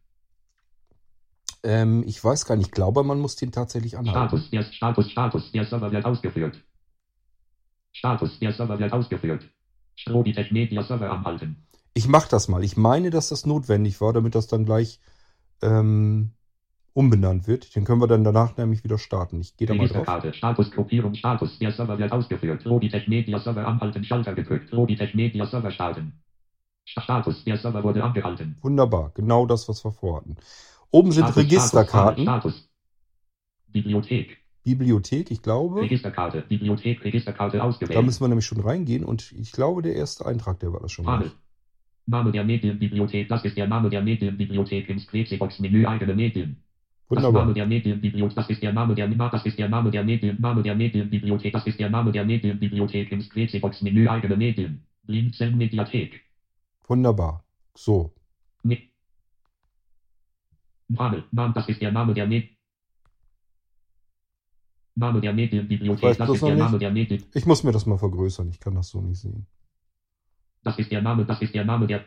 Ähm, 1.64 2.04
ich 2.06 2.22
weiß 2.22 2.46
gar 2.46 2.54
nicht, 2.54 2.68
ich 2.68 2.72
glaube, 2.72 3.02
man 3.02 3.18
muss 3.18 3.34
den 3.34 3.50
tatsächlich 3.50 3.98
anhalten. 3.98 4.38
Status, 4.38 4.50
der 4.50 4.62
Status, 4.62 5.10
Status, 5.10 5.52
der 5.52 5.64
Server 5.64 5.90
wird 5.90 6.04
ausgeführt. 6.04 6.62
Status, 7.90 8.38
der 8.38 8.52
Server 8.52 8.78
wird 8.78 8.92
ausgeführt. 8.92 9.44
Logitech 10.06 10.50
Media 10.50 10.82
Server 10.82 11.10
anhalten. 11.10 11.56
Ich 11.94 12.08
mache 12.08 12.28
das 12.30 12.48
mal. 12.48 12.62
Ich 12.64 12.76
meine, 12.76 13.10
dass 13.10 13.28
das 13.30 13.46
notwendig 13.46 14.00
war, 14.00 14.12
damit 14.12 14.34
das 14.34 14.46
dann 14.46 14.64
gleich 14.64 15.00
ähm, 15.62 16.32
umbenannt 16.92 17.46
wird. 17.46 17.74
Den 17.74 17.84
können 17.84 18.00
wir 18.00 18.06
dann 18.06 18.24
danach 18.24 18.56
nämlich 18.56 18.84
wieder 18.84 18.98
starten. 18.98 19.40
Ich 19.40 19.56
gehe 19.56 19.66
da 19.66 19.74
mal 19.74 19.88
drauf. 19.88 20.34
Status, 20.34 20.70
Gruppierung, 20.70 21.14
Status, 21.14 21.58
der 21.58 21.72
Server 21.72 21.98
wird 21.98 22.12
ausgeführt. 22.12 22.64
Logitech 22.64 23.08
Media 23.08 23.38
Server 23.38 23.66
anhalten, 23.66 24.04
Schalter 24.04 24.34
gedrückt. 24.34 24.70
Logitech 24.70 25.14
Media 25.14 25.46
Server 25.46 25.70
starten. 25.70 26.20
Status, 26.84 27.44
der 27.44 27.56
Server 27.56 27.84
wurde 27.84 28.02
angehalten. 28.02 28.56
Wunderbar, 28.62 29.12
genau 29.14 29.46
das, 29.46 29.68
was 29.68 29.84
wir 29.84 29.92
vorhatten. 29.92 30.36
Oben 30.90 31.12
sind 31.12 31.24
Status, 31.24 31.44
Registerkarten, 31.44 32.24
Status. 32.24 32.68
Bibliothek, 33.68 34.38
Bibliothek, 34.62 35.30
ich 35.30 35.42
glaube. 35.42 35.80
Registerkarte, 35.80 36.42
Bibliothek, 36.42 37.04
Registerkarte 37.04 37.62
ausgewählt. 37.62 37.96
Da 37.96 38.02
müssen 38.02 38.22
wir 38.22 38.28
nämlich 38.28 38.46
schon 38.46 38.60
reingehen 38.60 39.04
und 39.04 39.32
ich 39.32 39.52
glaube, 39.52 39.82
der 39.82 39.94
erste 39.94 40.26
Eintrag, 40.26 40.60
der 40.60 40.72
war 40.72 40.80
das 40.80 40.92
schon. 40.92 41.04
Panel. 41.04 41.32
Name 42.06 42.32
der 42.32 42.44
Medienbibliothek, 42.44 43.28
das 43.28 43.44
ist 43.44 43.56
der 43.56 43.68
Name 43.68 43.88
der 43.88 44.02
Medienbibliothek 44.02 44.88
im 44.88 44.98
Screenbox-Menü 44.98 45.86
eigene 45.86 46.14
Medien. 46.14 46.62
Das 47.08 47.22
Name 47.22 47.34
Wunderbar. 47.34 47.54
der 47.54 47.66
Medienbibliothek, 47.66 48.36
das 48.36 48.50
ist 48.50 48.62
der 48.62 48.72
Name 48.72 48.94
der 48.94 49.08
das 49.08 49.46
ist 49.46 49.58
der 49.58 49.68
Name 49.68 49.90
der 49.90 50.04
Medien, 50.04 50.40
Name 50.40 50.62
der 50.62 50.74
Medienbibliothek, 50.74 51.52
das 51.52 51.66
ist 51.66 51.78
der 51.78 51.90
Name 51.90 52.12
der 52.12 52.24
Medienbibliothek 52.24 53.12
im 53.12 53.20
Screenbox-Menü 53.20 54.08
eigene 54.08 54.36
Medien. 54.36 54.86
Blinzeln 55.02 55.56
Mediathek. 55.56 56.20
Wunderbar. 56.86 57.44
So, 57.74 58.12
Mit. 58.62 58.90
Name, 60.88 61.24
das 61.54 61.68
ist 61.68 61.80
der 61.80 61.92
Name 61.92 62.14
der 62.14 62.26
Med. 62.26 62.48
Name 64.94 65.20
der 65.20 65.30
Ich 65.30 65.36
Medienbibliothek, 65.36 66.02
weiß 66.02 66.18
das 66.18 66.30
ist 66.30 66.42
der. 66.42 66.56
Name 66.56 66.78
der 66.78 66.90
Medien. 66.90 67.24
ich 67.32 67.46
muss 67.46 67.62
mir 67.62 67.72
das 67.72 67.86
mal 67.86 67.98
vergrößern. 67.98 68.48
Ich 68.48 68.60
kann 68.60 68.74
das 68.74 68.88
so 68.88 69.00
nicht 69.00 69.20
sehen. 69.20 69.46
Das 70.62 70.78
ist 70.78 70.90
der 70.90 71.02
Name, 71.02 71.24
das 71.24 71.40
ist 71.40 71.54
der 71.54 71.64
Name 71.64 71.86
der. 71.86 72.04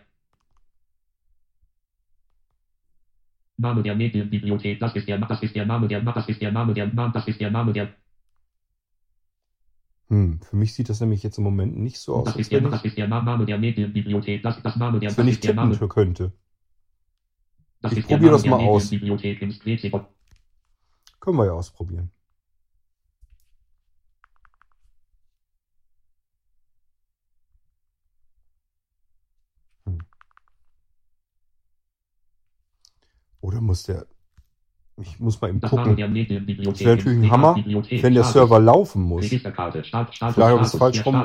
Name 3.58 3.84
der 3.84 3.96
Medienbibliothek, 3.96 4.80
das 4.80 4.96
ist 4.96 5.08
der, 5.08 5.20
das 5.20 5.42
ist 5.42 5.56
der 5.56 5.66
Name 5.66 5.88
der, 5.88 6.02
das 6.02 6.28
ist 6.28 6.42
der 6.42 6.52
Name 6.52 6.74
der, 6.74 6.88
das 6.88 7.28
ist 7.28 7.40
der 7.40 7.52
Name 7.52 7.72
der, 7.72 7.94
Hm, 10.10 10.40
für 10.42 10.56
mich 10.56 10.74
sieht 10.74 10.90
das 10.90 11.00
nämlich 11.00 11.24
jetzt 11.24 11.38
im 11.38 11.44
Moment 11.44 11.78
nicht 11.78 11.98
so 11.98 12.16
aus, 12.16 12.26
das 12.26 12.36
ist 12.36 12.52
der, 12.52 12.62
ich, 12.62 12.70
das 12.70 12.86
ist 12.86 12.98
der 12.98 13.08
Name 13.08 13.46
der 13.46 13.58
Medienbibliothek, 13.58 14.44
das 14.44 14.58
ist 14.58 14.66
das 14.66 14.76
Name 14.76 15.00
der, 15.00 15.10
das 15.10 15.18
wenn 15.18 15.28
ich 15.28 15.36
ist 15.36 15.44
der 15.44 15.52
tippen 15.56 15.70
Name, 15.72 15.88
könnte. 15.88 16.34
das 17.82 17.94
ich 17.94 18.00
ist 18.00 18.10
der 18.10 18.18
probier 18.18 18.32
Name 18.32 18.44
das 18.44 18.46
mal 18.46 18.60
aus. 18.60 18.90
Können 21.20 21.38
wir 21.38 21.46
ja 21.46 21.54
ausprobieren. 21.54 22.12
Oder 33.44 33.60
muss 33.60 33.84
der. 33.84 34.08
Ich 35.02 35.20
muss 35.20 35.42
mal 35.42 35.50
eben 35.50 35.60
gucken. 35.60 35.98
Das 35.98 36.80
wäre 36.80 36.96
natürlich 36.96 37.20
ein 37.20 37.32
Hammer, 37.32 37.56
wenn 37.58 38.14
der 38.14 38.24
Status, 38.24 38.32
Server 38.32 38.60
laufen 38.60 39.02
muss. 39.02 39.26
Registerkarte, 39.26 39.84
Start, 39.84 40.16
Status, 40.16 40.36
Vielleicht 40.36 40.52
habe 40.52 40.62
ich 40.62 40.68
es 40.68 40.76
falsch 40.78 41.06
rum. 41.06 41.16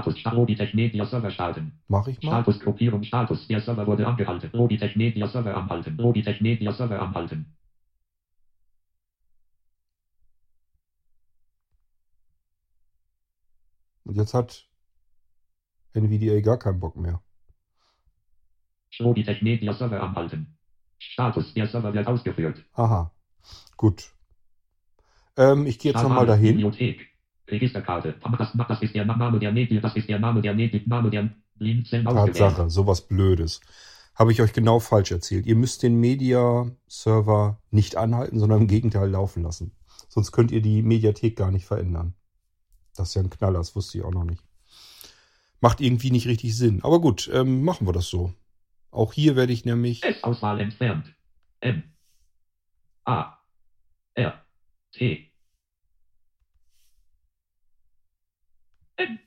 Mache 1.87 2.11
ich 2.11 2.23
mal. 2.23 2.31
Status, 2.31 2.61
Gruppierung, 2.61 3.05
Status, 3.05 3.47
der 3.47 3.61
Server 3.61 3.87
wurde 3.87 4.07
angehalten. 4.07 4.51
Logitech 4.53 4.97
Media 4.97 5.29
Server 5.29 5.57
anhalten. 5.57 5.97
Logitech 5.97 6.41
Media 6.41 6.73
Server 6.73 7.01
anhalten. 7.01 7.55
Und 14.05 14.17
jetzt 14.17 14.35
hat 14.35 14.67
NVDA 15.93 16.41
gar 16.41 16.59
keinen 16.59 16.81
Bock 16.81 16.97
mehr. 16.97 17.23
Logitech 18.99 19.41
Media 19.41 19.73
Server 19.73 20.03
anhalten. 20.03 20.58
Status, 20.99 21.55
der 21.55 21.67
Server 21.69 21.93
wird 21.95 22.07
ausgeführt. 22.07 22.65
Aha. 22.75 23.13
Gut. 23.77 24.11
Ähm, 25.37 25.67
ich 25.67 25.79
gehe 25.79 25.93
jetzt 25.93 26.03
nochmal 26.03 26.27
dahin. 26.27 26.57
Bibliothek. 26.57 27.09
Registerkarte. 27.51 28.15
Das, 28.39 28.53
das 28.69 28.83
ist 28.83 28.95
der 28.95 29.05
Name 29.05 29.39
der 29.39 29.53
Medien, 29.53 29.81
das 29.81 29.97
ist 29.97 30.09
der 30.09 30.19
Name 30.19 30.43
der 30.43 30.55
Medien, 30.55 30.83
Name 30.87 31.11
der 31.11 31.31
Blinzeln. 31.57 32.05
Tatsache, 32.05 32.69
sowas 32.69 33.01
Blödes. 33.07 33.61
Habe 34.15 34.33
ich 34.33 34.43
euch 34.43 34.53
genau 34.53 34.81
falsch 34.81 35.13
erzählt. 35.13 35.47
Ihr 35.47 35.55
müsst 35.55 35.83
den 35.83 35.99
Media-Server 36.01 37.59
nicht 37.71 37.97
anhalten, 37.97 38.39
sondern 38.39 38.63
im 38.63 38.67
Gegenteil 38.67 39.09
laufen 39.09 39.45
lassen. 39.45 39.73
Sonst 40.09 40.33
könnt 40.33 40.51
ihr 40.51 40.61
die 40.61 40.83
Mediathek 40.83 41.37
gar 41.37 41.51
nicht 41.51 41.67
verändern. 41.67 42.15
Das 42.97 43.11
ist 43.11 43.15
ja 43.15 43.23
ein 43.23 43.31
Knaller, 43.31 43.59
das 43.59 43.77
wusste 43.77 43.99
ich 43.99 44.05
auch 44.05 44.13
noch 44.13 44.25
nicht. 44.25 44.43
Macht 45.61 45.81
irgendwie 45.81 46.11
nicht 46.11 46.27
richtig 46.27 46.57
Sinn. 46.57 46.81
Aber 46.83 47.01
gut, 47.01 47.31
ähm, 47.33 47.63
machen 47.63 47.87
wir 47.87 47.93
das 47.93 48.09
so. 48.09 48.33
Auch 48.91 49.13
hier 49.13 49.37
werde 49.37 49.53
ich 49.53 49.65
nämlich. 49.65 50.03
S-Auswahl 50.03 50.61
entfernt. 50.61 51.15
M. 51.61 51.83
A. 53.05 53.39
R. 54.15 54.45
T. 54.93 55.33
N. 58.97 59.19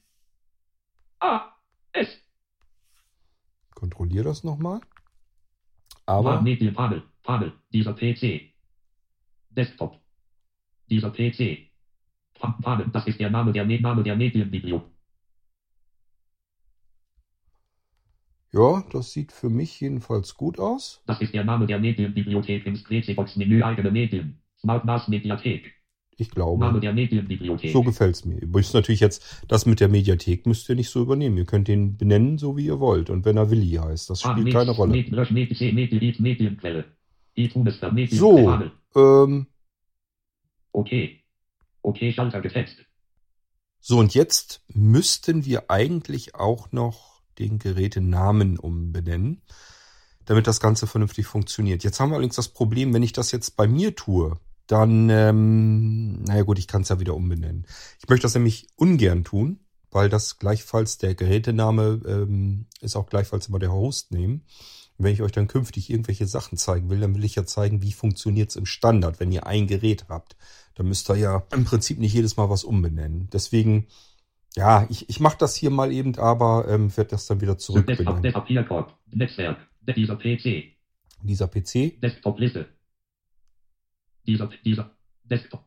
A. 1.20 1.54
S. 1.94 2.08
Kontrolliere 3.76 4.26
das 4.26 4.44
nochmal. 4.44 4.82
Aber 6.06 6.42
Medien 6.42 6.74
Panel. 6.74 7.04
Panel. 7.24 7.54
Dieser 7.72 7.94
PC. 7.94 8.54
Desktop. 9.50 10.00
Dieser 10.90 11.12
PC. 11.12 11.70
Pa- 12.34 12.58
Panel. 12.62 12.90
Das 12.92 13.06
ist 13.08 13.20
der 13.20 13.30
Name 13.30 13.52
der, 13.54 13.66
Name 13.66 14.04
der 14.04 14.16
Medienbibliothek. 14.16 14.91
Ja, 18.54 18.84
das 18.92 19.12
sieht 19.12 19.32
für 19.32 19.50
mich 19.50 19.80
jedenfalls 19.80 20.36
gut 20.36 20.60
aus. 20.60 21.02
Das 21.06 21.22
ist 21.22 21.34
der 21.34 21.44
Name 21.44 21.66
der 21.68 21.80
Medienbibliothek 21.80 22.66
im 22.66 22.76
Screenbox-Menü 22.76 23.64
eigene 23.64 23.92
Medien. 23.92 24.42
Smart 24.60 24.86
NAS 24.86 25.08
Mediathek. 25.08 25.74
Ich 26.18 26.36
Name 26.36 26.58
glaube. 26.60 26.80
der 26.82 26.94
Medienbibliothek. 26.94 27.72
So 27.72 27.82
gefällt's 27.82 28.26
mir. 28.26 28.40
Ihr 28.42 28.48
müsst 28.48 28.74
natürlich 28.76 29.00
jetzt, 29.00 29.44
das 29.48 29.66
mit 29.66 29.80
der 29.80 29.88
Mediathek 29.88 30.46
müsst 30.46 30.70
ihr 30.70 30.76
nicht 30.76 30.90
so 30.90 31.02
übernehmen. 31.02 31.38
Ihr 31.38 31.46
könnt 31.46 31.68
den 31.68 31.98
benennen, 31.98 32.38
so 32.38 32.58
wie 32.58 32.66
ihr 32.66 32.80
wollt. 32.80 33.10
Und 33.10 33.26
wenn 33.26 33.38
er 33.38 33.50
Willi 33.50 33.72
heißt, 33.82 34.10
das 34.10 34.24
Ah, 34.26 34.32
spielt 34.32 34.46
Med- 34.46 34.54
keine 34.54 34.72
Rolle. 34.72 34.94
So. 38.10 38.60
Ähm, 38.96 39.48
Okay. 40.74 41.24
Okay, 41.82 42.14
Schalter 42.14 42.42
gesetzt. 42.42 42.78
so, 43.80 43.98
und 43.98 44.14
jetzt 44.14 44.64
müssten 44.68 45.44
wir 45.46 45.70
eigentlich 45.72 46.36
auch 46.36 46.72
noch 46.72 47.11
den 47.42 47.60
Gerätenamen 47.60 48.58
umbenennen, 48.58 49.42
damit 50.26 50.48
das 50.48 50.60
Ganze 50.60 50.88
vernünftig 50.88 51.26
funktioniert. 51.26 51.84
Jetzt 51.84 52.00
haben 52.00 52.12
wir 52.12 52.16
allerdings 52.16 52.36
das 52.36 52.50
Problem, 52.50 52.94
wenn 52.94 53.04
ich 53.04 53.14
das 53.14 53.32
jetzt 53.32 53.56
bei 53.58 53.68
mir 53.68 53.96
tue, 53.96 54.38
dann, 54.68 55.10
ähm, 55.10 56.24
naja 56.24 56.44
gut, 56.44 56.58
ich 56.58 56.68
kann 56.68 56.84
es 56.84 56.90
ja 56.90 57.00
wieder 57.00 57.16
umbenennen. 57.16 57.66
Ich 58.00 58.08
möchte 58.08 58.24
das 58.24 58.36
nämlich 58.36 58.68
ungern 58.76 59.24
tun, 59.24 59.60
weil 59.90 60.08
das 60.08 60.40
gleichfalls 60.40 60.98
der 60.98 61.16
Gerätename 61.16 62.02
ähm, 62.08 62.68
ist 62.80 62.96
auch 62.96 63.10
gleichfalls 63.10 63.48
immer 63.48 63.60
der 63.60 63.74
Hostname. 63.74 64.40
Wenn 64.98 65.14
ich 65.14 65.22
euch 65.22 65.32
dann 65.32 65.48
künftig 65.48 65.90
irgendwelche 65.90 66.28
Sachen 66.28 66.58
zeigen 66.58 66.90
will, 66.90 67.00
dann 67.00 67.16
will 67.16 67.26
ich 67.26 67.36
ja 67.36 67.46
zeigen, 67.46 67.82
wie 67.82 67.92
funktioniert's 67.92 68.56
im 68.56 68.66
Standard, 68.66 69.20
wenn 69.20 69.32
ihr 69.32 69.48
ein 69.48 69.68
Gerät 69.68 70.06
habt. 70.10 70.38
Dann 70.76 70.88
müsst 70.88 71.10
ihr 71.10 71.18
ja 71.18 71.44
im 71.52 71.66
Prinzip 71.66 72.00
nicht 72.00 72.14
jedes 72.14 72.38
Mal 72.38 72.50
was 72.50 72.64
umbenennen. 72.64 73.28
Deswegen, 73.34 73.88
ja, 74.56 74.86
ich, 74.90 75.10
ich 75.10 75.20
mache 75.20 75.38
das 75.38 75.56
hier 75.56 75.70
mal 75.70 75.92
eben, 75.92 76.18
aber 76.18 76.68
ähm, 76.68 76.96
werde 76.96 77.12
das 77.12 77.28
dann 77.28 77.42
wieder 77.42 77.54
Desktop, 77.56 77.76
zurückbenennen. 77.76 78.22
Desktop, 78.22 78.44
Papierkorb. 78.44 78.98
Netzwerk. 79.12 79.58
Dieser 79.82 80.16
PC. 80.16 80.76
Dieser 81.24 81.48
PC, 81.48 82.02
Desktop-Liste. 82.02 82.68
Dieser, 84.26 84.50
dieser, 84.64 84.92
Desktop. 85.24 85.64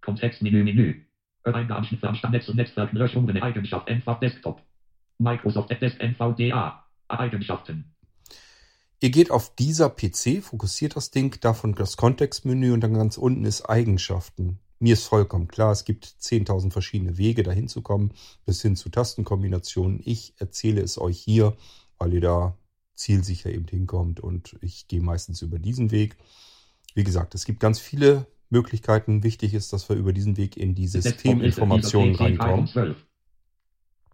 Kontextmenü, 0.00 0.64
Menü. 0.64 1.04
Anstand 1.44 2.32
Netz 2.32 2.48
und 2.48 2.56
Netzwerk, 2.56 2.92
Löschung, 2.92 3.28
eine 3.28 3.42
Eigenschaft, 3.42 3.88
einfach 3.88 4.20
Desktop. 4.20 4.62
Microsoft 5.18 5.70
Desk 5.70 5.98
NVDA. 6.00 6.84
Eigenschaften. 7.08 7.92
Ihr 9.00 9.10
geht 9.10 9.30
auf 9.30 9.54
dieser 9.54 9.88
PC, 9.88 10.42
fokussiert 10.42 10.94
das 10.94 11.10
Ding, 11.10 11.40
davon 11.40 11.74
das 11.74 11.96
Kontextmenü 11.96 12.72
und 12.72 12.82
dann 12.82 12.94
ganz 12.94 13.16
unten 13.16 13.44
ist 13.44 13.62
Eigenschaften. 13.68 14.58
Mir 14.82 14.94
ist 14.94 15.04
vollkommen 15.04 15.46
klar, 15.46 15.72
es 15.72 15.84
gibt 15.84 16.06
10.000 16.06 16.72
verschiedene 16.72 17.18
Wege, 17.18 17.42
dahin 17.42 17.68
zu 17.68 17.82
kommen, 17.82 18.12
bis 18.46 18.62
hin 18.62 18.76
zu 18.76 18.88
Tastenkombinationen. 18.88 20.00
Ich 20.02 20.32
erzähle 20.38 20.80
es 20.80 20.98
euch 20.98 21.20
hier, 21.20 21.54
weil 21.98 22.14
ihr 22.14 22.22
da 22.22 22.56
zielsicher 22.94 23.50
eben 23.50 23.66
hinkommt 23.68 24.20
und 24.20 24.56
ich 24.62 24.88
gehe 24.88 25.02
meistens 25.02 25.42
über 25.42 25.58
diesen 25.58 25.90
Weg. 25.90 26.16
Wie 26.94 27.04
gesagt, 27.04 27.34
es 27.34 27.44
gibt 27.44 27.60
ganz 27.60 27.78
viele 27.78 28.26
Möglichkeiten. 28.48 29.22
Wichtig 29.22 29.52
ist, 29.52 29.74
dass 29.74 29.86
wir 29.90 29.96
über 29.96 30.14
diesen 30.14 30.38
Weg 30.38 30.56
in 30.56 30.74
die 30.74 30.88
Systeminformationen 30.88 32.14
reinkommen. 32.14 32.96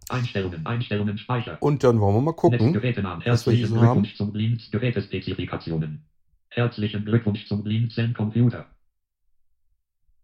Einstellungen, 0.09 0.65
Einstellungen, 0.65 1.17
Speicher. 1.17 1.57
Und 1.61 1.83
dann 1.83 1.99
wollen 2.01 2.15
wir 2.15 2.21
mal 2.21 2.33
gucken, 2.33 2.71
Netzgerätenamen. 2.71 3.25
was 3.25 3.45
wir 3.45 3.53
hier 3.53 3.67
Herzlichen 3.67 3.79
so 3.79 3.81
haben. 3.81 4.03
Glückwunsch 4.03 4.17
zum 4.17 4.35
Linz 4.35 4.71
Gerätespezifikationen. 4.71 6.05
Herzlichen 6.49 7.05
Glückwunsch 7.05 7.45
zum 7.47 7.63
Computer. 8.13 8.65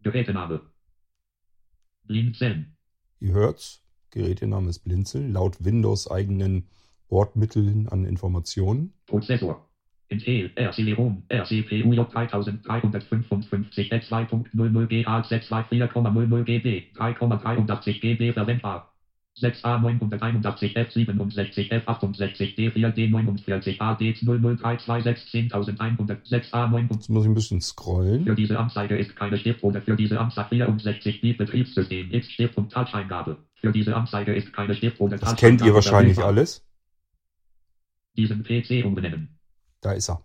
Gerätename. 0.04 0.62
Blinzeln. 2.04 2.76
Ihr 3.20 3.34
hört's. 3.34 3.84
Gerätename 4.12 4.70
ist 4.70 4.80
Blinzeln. 4.84 5.34
Laut 5.34 5.64
Windows 5.64 6.12
eigenen 6.12 6.68
Bordmitteln 7.08 7.88
an 7.90 8.06
Informationen. 8.06 8.94
Prozessor. 9.06 9.70
Intel 10.10 10.52
RC-Rom 10.56 11.24
RCPUJ 11.30 11.96
3355 12.12 13.92
L2.00 13.92 14.88
GHz 14.88 15.52
4,00 15.52 16.44
GB 16.44 16.92
3,83 16.96 18.00
GB 18.00 18.34
verwendbar. 18.34 18.93
6A 19.42 19.80
981 19.80 20.78
F67 20.78 21.72
F68 21.72 22.56
D4 22.56 22.94
D49 22.94 23.80
AD 23.80 24.14
00326 24.14 25.50
10100 25.50 26.26
6A 26.26 26.68
900 26.68 26.92
Jetzt 26.96 27.10
muss 27.10 27.24
ich 27.24 27.30
ein 27.30 27.34
bisschen 27.34 27.62
scrollen. 27.62 28.26
Für 28.26 28.36
diese 28.36 28.60
Anzeige 28.60 28.96
ist 28.96 29.16
keine 29.16 29.38
Stift 29.38 29.64
oder 29.64 29.82
für 29.82 29.96
diese 29.96 30.20
Anzeige 30.20 30.50
64 30.50 31.22
Bit 31.22 31.38
Betriebssystem 31.40 32.12
ist 32.12 32.32
Stift 32.32 32.58
und 32.58 32.72
Touch-Eingabe. 32.72 33.38
Für 33.56 33.72
diese 33.72 33.96
Anzeige 33.96 34.36
ist 34.36 34.54
keine 34.54 34.76
Stift 34.76 35.00
oder 35.00 35.18
Das 35.18 35.36
kennt 35.36 35.62
ihr 35.62 35.74
wahrscheinlich 35.74 36.20
alles. 36.20 36.64
Diesen 38.16 38.44
PC 38.44 38.86
umbenennen. 38.86 39.40
Da 39.82 39.94
ist 39.94 40.10
er. 40.10 40.24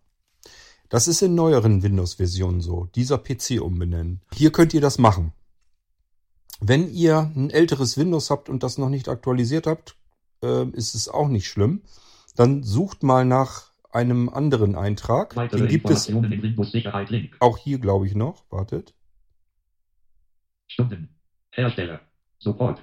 Das 0.91 1.09
ist 1.09 1.23
in 1.23 1.35
neueren 1.35 1.83
Windows-Versionen 1.83 2.61
so. 2.61 2.89
Dieser 2.95 3.19
PC 3.19 3.61
umbenennen. 3.61 4.21
Hier 4.35 4.53
könnt 4.53 4.75
ihr 4.75 4.81
das 4.81 4.99
machen. 4.99 5.33
Wenn 6.61 6.89
ihr 6.93 7.31
ein 7.37 7.51
älteres 7.51 7.97
Windows 7.97 8.31
habt 8.31 8.49
und 8.49 8.63
das 8.63 8.79
noch 8.79 8.89
nicht 8.89 9.09
aktualisiert 9.09 9.67
habt, 9.67 9.97
äh, 10.43 10.69
ist 10.71 10.95
es 10.95 11.09
auch 11.09 11.29
nicht 11.29 11.47
schlimm. 11.47 11.83
Dann 12.37 12.63
sucht 12.63 13.03
mal 13.03 13.25
nach 13.25 13.73
einem 13.91 14.29
anderen 14.29 14.75
Eintrag. 14.75 15.35
Weitere 15.37 15.61
Den 15.63 15.69
gibt 15.69 15.91
es 15.91 16.11
auch 17.41 17.59
hier, 17.59 17.79
glaube 17.79 18.07
ich, 18.07 18.15
noch. 18.15 18.45
Wartet. 18.51 18.95
Stunden. 20.69 21.09
Hersteller. 21.51 22.01
Support. 22.39 22.83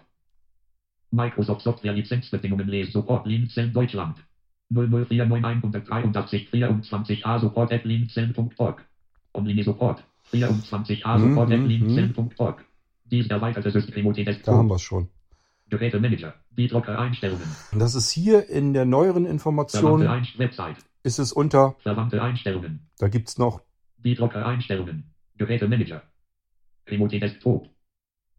Microsoft 1.12 1.62
Software 1.62 1.94
Lizenzbedingungen 1.94 2.68
lesen. 2.68 2.92
Support 2.92 3.28
Linzen 3.28 3.72
Deutschland. 3.72 4.18
0049183 4.74 6.50
24a 6.50 7.40
Support 7.40 7.72
at 7.72 7.86
linzen.org. 7.86 8.84
Omni 9.34 9.64
Support. 9.64 10.04
24a 10.34 11.18
Mhm, 11.18 11.30
Support 11.30 11.52
at 11.52 11.60
mhm, 11.60 11.68
linzen.org. 11.68 12.66
Dies 13.06 13.28
erweiterte 13.28 13.72
System 13.72 14.14
Da 14.44 14.54
haben 14.54 14.68
wir 14.68 14.76
es 14.76 14.82
schon. 14.82 15.10
Gerätemanager. 15.70 16.34
Beatrocker 16.52 17.00
Einstellungen. 17.00 17.48
Das 17.74 17.96
ist 17.96 18.12
hier 18.12 18.50
in 18.50 18.74
der 18.74 18.86
neueren 18.86 19.26
Information, 19.26 20.02
Website. 20.38 20.78
ist 21.04 21.20
es 21.20 21.32
unter, 21.34 21.76
Verwandte 21.80 22.22
Einstellungen. 22.22 22.88
da 23.00 23.08
gibt's 23.08 23.38
noch, 23.38 23.62
Beatrocker 23.98 24.46
Einstellungen. 24.46 25.14
Gerätemanager. 25.38 26.04
Remote 26.88 27.20
Desktop. 27.20 27.68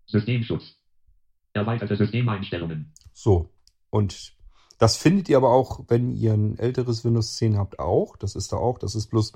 Systemschutz. 0.07 0.77
Erweiterte 1.53 1.97
Systemeinstellungen. 1.97 2.93
so. 3.13 3.51
Und 3.91 4.35
das 4.79 4.97
findet 4.97 5.29
ihr 5.29 5.39
aber 5.39 5.51
auch, 5.51 5.81
wenn 5.89 6.11
ihr 6.11 6.35
ein 6.35 6.59
älteres 6.59 7.05
Windows 7.05 7.37
10 7.37 7.57
habt, 7.57 7.79
auch. 7.79 8.17
Das 8.17 8.35
ist 8.37 8.53
da 8.53 8.57
auch. 8.57 8.79
Das 8.79 8.95
ist 8.95 9.09
bloß 9.09 9.33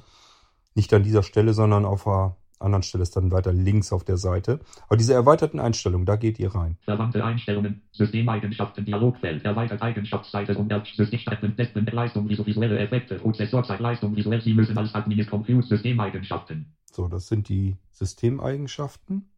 nicht 0.75 0.93
an 0.93 1.03
dieser 1.03 1.23
Stelle, 1.23 1.55
sondern 1.55 1.85
auf 1.85 2.07
einer 2.07 2.37
anderen 2.61 2.83
Stelle 2.83 3.03
ist 3.03 3.17
dann 3.17 3.31
weiter 3.31 3.53
links 3.53 3.93
auf 3.93 4.05
der 4.05 4.17
Seite. 4.17 4.61
Aber 4.87 4.97
diese 4.97 5.15
erweiterten 5.15 5.59
Einstellungen, 5.59 6.07
da 6.07 6.17
geht 6.17 6.39
ihr 6.39 6.55
rein. 6.55 6.77
Verwandte 6.83 7.25
Einstellungen, 7.25 7.83
Systemeigenschaften, 7.93 8.85
Dialogfeld, 8.85 9.45
erweitert 9.45 9.83
Eigenschaftsseite 9.83 10.57
und 10.59 10.73
Systemstrecken, 10.97 11.57
Testen, 11.57 11.87
Leistung, 11.87 12.29
visu- 12.29 12.45
visuelle 12.47 12.79
Effekte, 12.79 13.17
Prozessorzeit, 13.17 13.81
Leistung, 13.81 14.15
visuell, 14.15 14.43
Sie 14.43 14.55
müssen 14.55 14.77
als 14.77 14.95
Admin 14.95 15.27
Compute 15.27 15.67
Systemeigenschaften. 15.67 16.75
So, 16.93 17.09
das 17.09 17.29
sind 17.29 17.49
die 17.49 17.77
Systemeigenschaften. 17.93 19.31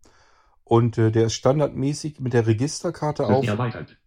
Und 0.65 0.99
äh, 0.99 1.11
der 1.11 1.27
ist 1.27 1.35
standardmäßig 1.35 2.21
mit 2.21 2.33
der 2.33 2.47
Registerkarte 2.47 3.27
auf 3.27 3.47
erweitert. 3.47 3.99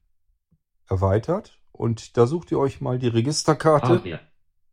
erweitert. 0.87 1.59
Und 1.71 2.17
da 2.17 2.25
sucht 2.25 2.51
ihr 2.51 2.59
euch 2.59 2.81
mal 2.81 2.97
die 2.99 3.07
Registerkarte, 3.09 3.87
Hardware. 3.89 4.19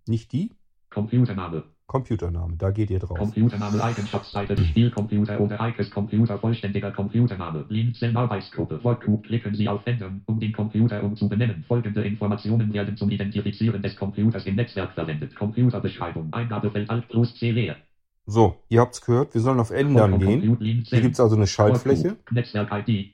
nicht 0.07 0.33
die, 0.33 0.52
Computername. 0.90 1.64
Computername, 1.92 2.57
da 2.57 2.70
geht 2.70 2.90
ihr 2.90 3.00
drauf. 3.00 3.18
Computername 3.18 3.85
Eigenschaftsseite 3.85 4.55
des 4.55 4.66
Spielcomputer 4.68 5.38
oder 5.38 5.61
Eikes 5.61 5.90
Computer 5.90 6.38
vollständiger 6.38 6.90
Computername. 6.90 7.66
Linzen 7.68 8.16
Arbeitsgruppe. 8.16 8.83
Workgroup 8.83 9.24
klicken 9.24 9.55
Sie 9.55 9.68
auf 9.68 9.87
Ändern, 9.87 10.22
um 10.24 10.40
den 10.40 10.55
Computer 10.55 11.05
umzubenennen. 11.05 11.64
Folgende 11.68 12.02
Informationen 12.02 12.72
werden 12.72 12.96
zum 12.96 13.11
Identifizieren 13.11 13.83
des 13.83 13.94
Computers 13.94 14.46
im 14.46 14.57
Netzwerk 14.57 14.92
verwendet. 14.92 15.37
Computerbeschreibung. 15.37 16.33
Eingabefeld 16.33 16.88
Alt 16.88 17.09
plus 17.09 17.35
C 17.35 17.50
leer. 17.50 17.76
So, 18.24 18.57
ihr 18.70 18.81
habt's 18.81 19.05
gehört, 19.05 19.35
wir 19.35 19.42
sollen 19.42 19.61
auf 19.61 19.70
Ändern 19.70 20.18
gehen. 20.18 20.57
Hier 20.85 21.00
gibt's 21.02 21.20
also 21.20 21.37
eine 21.37 21.46
Schaltfläche. 21.46 22.16
Netzwerk-ID. 22.31 23.11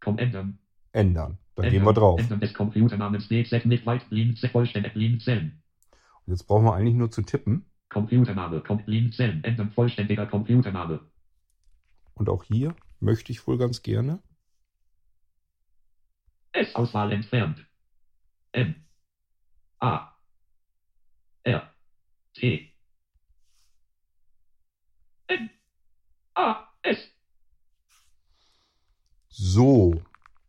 Com 0.00 0.18
ändern. 0.18 0.58
Ändern. 0.90 1.38
Dann 1.54 1.66
ändern. 1.66 1.70
gehen 1.70 1.86
wir 1.86 1.92
drauf. 1.92 2.18
Ändern 2.18 2.40
des 2.40 2.54
Computernamens 2.54 3.28
DZ 3.28 3.64
mit 3.66 3.86
weit 3.86 4.02
Linze 4.10 4.48
vollständig 4.48 4.96
Linzen. 4.96 5.62
Und 6.26 6.34
jetzt 6.34 6.46
brauchen 6.46 6.64
wir 6.64 6.74
eigentlich 6.74 6.94
nur 6.94 7.10
zu 7.10 7.22
tippen. 7.22 7.64
Computername. 7.88 8.60
Com 8.60 8.82
Linzen. 8.86 9.42
Ändern 9.44 9.70
vollständiger 9.70 10.26
Computername. 10.26 11.00
Und 12.14 12.28
auch 12.28 12.44
hier 12.44 12.74
möchte 13.00 13.32
ich 13.32 13.46
wohl 13.46 13.58
ganz 13.58 13.82
gerne. 13.82 14.20
S-Auswahl 16.52 17.12
entfernt. 17.12 17.64
M. 18.52 18.74
A. 19.78 20.12
R. 21.44 21.72
T. 22.34 22.72
N. 25.28 25.50
A. 26.34 26.64
S. 26.82 26.98
So, 29.28 30.02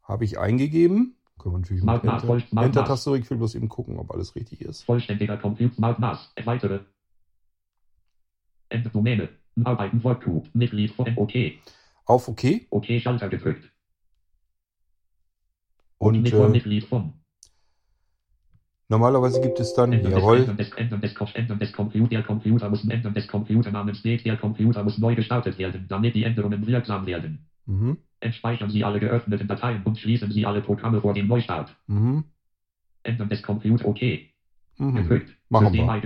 habe 0.04 0.26
ich 0.26 0.40
eingegeben. 0.40 1.16
Können 1.38 1.56
wir 1.56 1.60
natürlich 1.60 1.84
mit 1.84 2.02
voll- 2.26 2.42
Enter- 2.42 2.64
Enter-Taste. 2.64 3.18
Ich 3.18 3.30
will 3.30 3.38
bloß 3.38 3.56
eben 3.56 3.70
gucken, 3.70 3.98
ob 4.00 4.12
alles 4.12 4.36
richtig 4.36 4.62
ist. 4.62 4.84
Vollständiger 4.84 5.38
Compute 5.38 5.74
Smart 5.76 6.00
Maß. 6.00 6.34
Weitere. 6.44 6.82
Ende 8.70 8.90
Domäne. 8.90 9.30
Arbeiten 9.64 10.04
Workgroup. 10.04 10.48
Mitglied 10.54 10.92
von 10.92 11.18
OK. 11.18 11.34
Auf 12.06 12.28
OK. 12.28 12.44
OK 12.70 12.86
Schalter 13.02 13.30
gedrückt. 13.30 13.70
Und 15.98 16.22
Mit 16.22 16.32
äh, 16.34 16.48
Mitglied 16.48 16.86
von. 16.86 17.14
normalerweise 18.88 19.42
gibt 19.42 19.60
es 19.60 19.74
dann, 19.74 19.92
des, 19.92 20.02
jawohl, 20.04 20.38
Ändern 20.40 20.58
des, 21.60 21.74
Computer. 21.74 22.08
Der 22.10 22.24
Computer 22.24 22.70
muss 22.70 22.88
Ändern 22.88 23.14
des 23.14 23.28
Computernamens 23.28 23.98
steht. 24.00 24.26
Der 24.26 24.38
Computer 24.38 24.84
muss 24.84 24.98
neu 24.98 25.16
gestartet 25.16 25.58
werden, 25.58 25.88
damit 25.90 26.16
die 26.16 26.24
Änderungen 26.24 26.66
wirksam 26.66 27.06
werden. 27.06 27.48
mhm, 27.66 27.98
Entspeichern 28.22 28.70
Sie 28.70 28.84
alle 28.84 29.00
geöffneten 29.00 29.48
Dateien 29.48 29.84
und 29.84 29.98
schließen 29.98 30.32
Sie 30.32 30.46
alle 30.46 30.62
Programme 30.62 31.02
vor 31.02 31.14
dem 31.14 31.28
Neustart. 31.28 31.76
mhm, 31.88 32.24
Ändern 33.04 33.30
des 33.30 33.42
Computer 33.44 33.86
OK. 33.86 34.02
Mhm. 34.80 35.22
Machen 35.50 35.74
wir. 35.74 36.02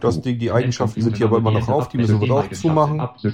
Das 0.00 0.20
Ding, 0.22 0.38
die 0.38 0.50
Eigenschaften 0.50 1.00
sind 1.00 1.16
hier 1.16 1.26
aber 1.26 1.38
immer 1.38 1.52
noch 1.52 1.68
auf, 1.68 1.88
die 1.88 1.98
müssen 1.98 2.20
wir 2.20 2.28
drauf 2.28 2.50
zumachen. 2.50 3.00
Und 3.00 3.24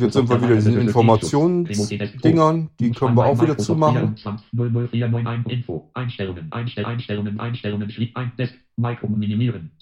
jetzt 0.00 0.12
sind 0.12 0.28
wir 0.28 0.40
wieder 0.40 0.50
in 0.50 0.56
diesen 0.56 0.80
Informationsdingern, 0.80 2.70
die 2.80 2.90
können 2.92 3.16
wir 3.16 3.26
auch 3.26 3.40
wieder 3.42 3.58
zumachen. 3.58 4.16
00491 4.52 5.52
Info. 5.52 5.90
Einstellungen, 5.94 6.52
Einstell, 6.52 6.84
Einstellungen, 6.84 7.40
Einstellungen, 7.40 7.92
ein 8.14 8.32
Desk, 8.38 8.54
Micro 8.76 9.08
minimieren. 9.08 9.72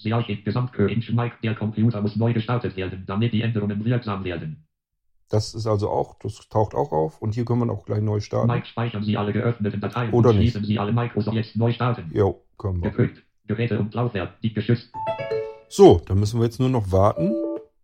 Gesamtkörper, 0.43 0.93
Mic, 1.13 1.33
der 1.43 1.55
Computer 1.55 2.01
muss 2.01 2.15
neu 2.15 2.33
gestartet 2.33 2.75
werden, 2.75 3.03
damit 3.05 3.33
die 3.33 3.41
Änderungen 3.41 3.85
wirksam 3.85 4.23
werden. 4.23 4.66
Das 5.29 5.53
ist 5.53 5.67
also 5.67 5.89
auch, 5.89 6.15
das 6.19 6.47
taucht 6.49 6.73
auch 6.73 6.91
auf. 6.91 7.21
Und 7.21 7.35
hier 7.35 7.43
können 7.43 7.65
wir 7.65 7.71
auch 7.73 7.85
gleich 7.85 8.01
neu 8.01 8.19
starten. 8.21 8.47
Mic 8.51 8.65
speichern 8.65 9.03
Sie 9.03 9.17
alle 9.17 9.33
geöffneten 9.33 9.81
Dateien 9.81 10.13
Oder 10.13 10.29
und 10.29 10.37
nicht. 10.37 10.51
schließen 10.51 10.65
Sie 10.65 10.79
alle 10.79 10.93
Microsoft 10.93 11.35
jetzt 11.35 11.55
neu 11.55 11.73
starten. 11.73 12.09
Jo, 12.13 12.41
können 12.57 12.81
wir. 12.81 12.91
Gedrückt. 12.91 13.23
Geräte 13.45 13.79
und 13.79 13.93
Laufwerk, 13.93 14.39
die 14.41 14.53
geschützt. 14.53 14.89
So, 15.69 16.01
dann 16.05 16.19
müssen 16.19 16.39
wir 16.39 16.45
jetzt 16.45 16.59
nur 16.59 16.69
noch 16.69 16.91
warten, 16.91 17.33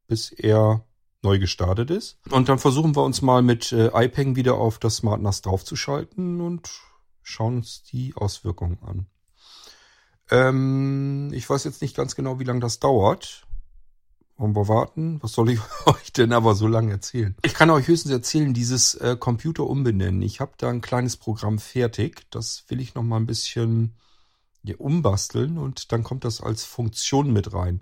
bis 0.07 0.31
er 0.31 0.85
neu 1.21 1.39
gestartet 1.39 1.89
ist. 1.89 2.19
Und 2.29 2.49
dann 2.49 2.59
versuchen 2.59 2.95
wir 2.95 3.03
uns 3.03 3.21
mal 3.21 3.41
mit 3.41 3.71
äh, 3.71 3.89
iPeng 3.93 4.35
wieder 4.35 4.55
auf 4.55 4.77
das 4.79 4.97
Smart 4.97 5.21
NAS 5.21 5.41
draufzuschalten 5.41 6.41
und 6.41 6.69
schauen 7.21 7.57
uns 7.57 7.83
die 7.83 8.13
Auswirkungen 8.15 8.77
an. 8.85 9.05
Ähm, 10.31 11.31
ich 11.33 11.49
weiß 11.49 11.63
jetzt 11.63 11.81
nicht 11.81 11.95
ganz 11.95 12.15
genau, 12.15 12.39
wie 12.39 12.43
lange 12.43 12.59
das 12.59 12.79
dauert, 12.79 13.45
Wollen 14.37 14.55
wir 14.55 14.67
warten? 14.67 15.21
Was 15.21 15.33
soll 15.33 15.51
ich 15.51 15.59
euch 15.85 16.11
denn 16.13 16.33
aber 16.33 16.55
so 16.55 16.67
lange 16.67 16.91
erzählen? 16.91 17.35
Ich 17.43 17.53
kann 17.53 17.69
euch 17.69 17.87
höchstens 17.87 18.11
erzählen, 18.11 18.53
dieses 18.53 18.95
äh, 18.95 19.15
Computer 19.19 19.67
umbenennen. 19.67 20.21
Ich 20.21 20.39
habe 20.39 20.53
da 20.57 20.69
ein 20.69 20.81
kleines 20.81 21.17
Programm 21.17 21.59
fertig. 21.59 22.25
Das 22.31 22.65
will 22.67 22.81
ich 22.81 22.95
noch 22.95 23.03
mal 23.03 23.17
ein 23.17 23.27
bisschen 23.27 23.95
ja, 24.63 24.75
umbasteln 24.77 25.57
und 25.57 25.91
dann 25.91 26.03
kommt 26.03 26.25
das 26.25 26.41
als 26.41 26.65
Funktion 26.65 27.31
mit 27.31 27.53
rein. 27.53 27.81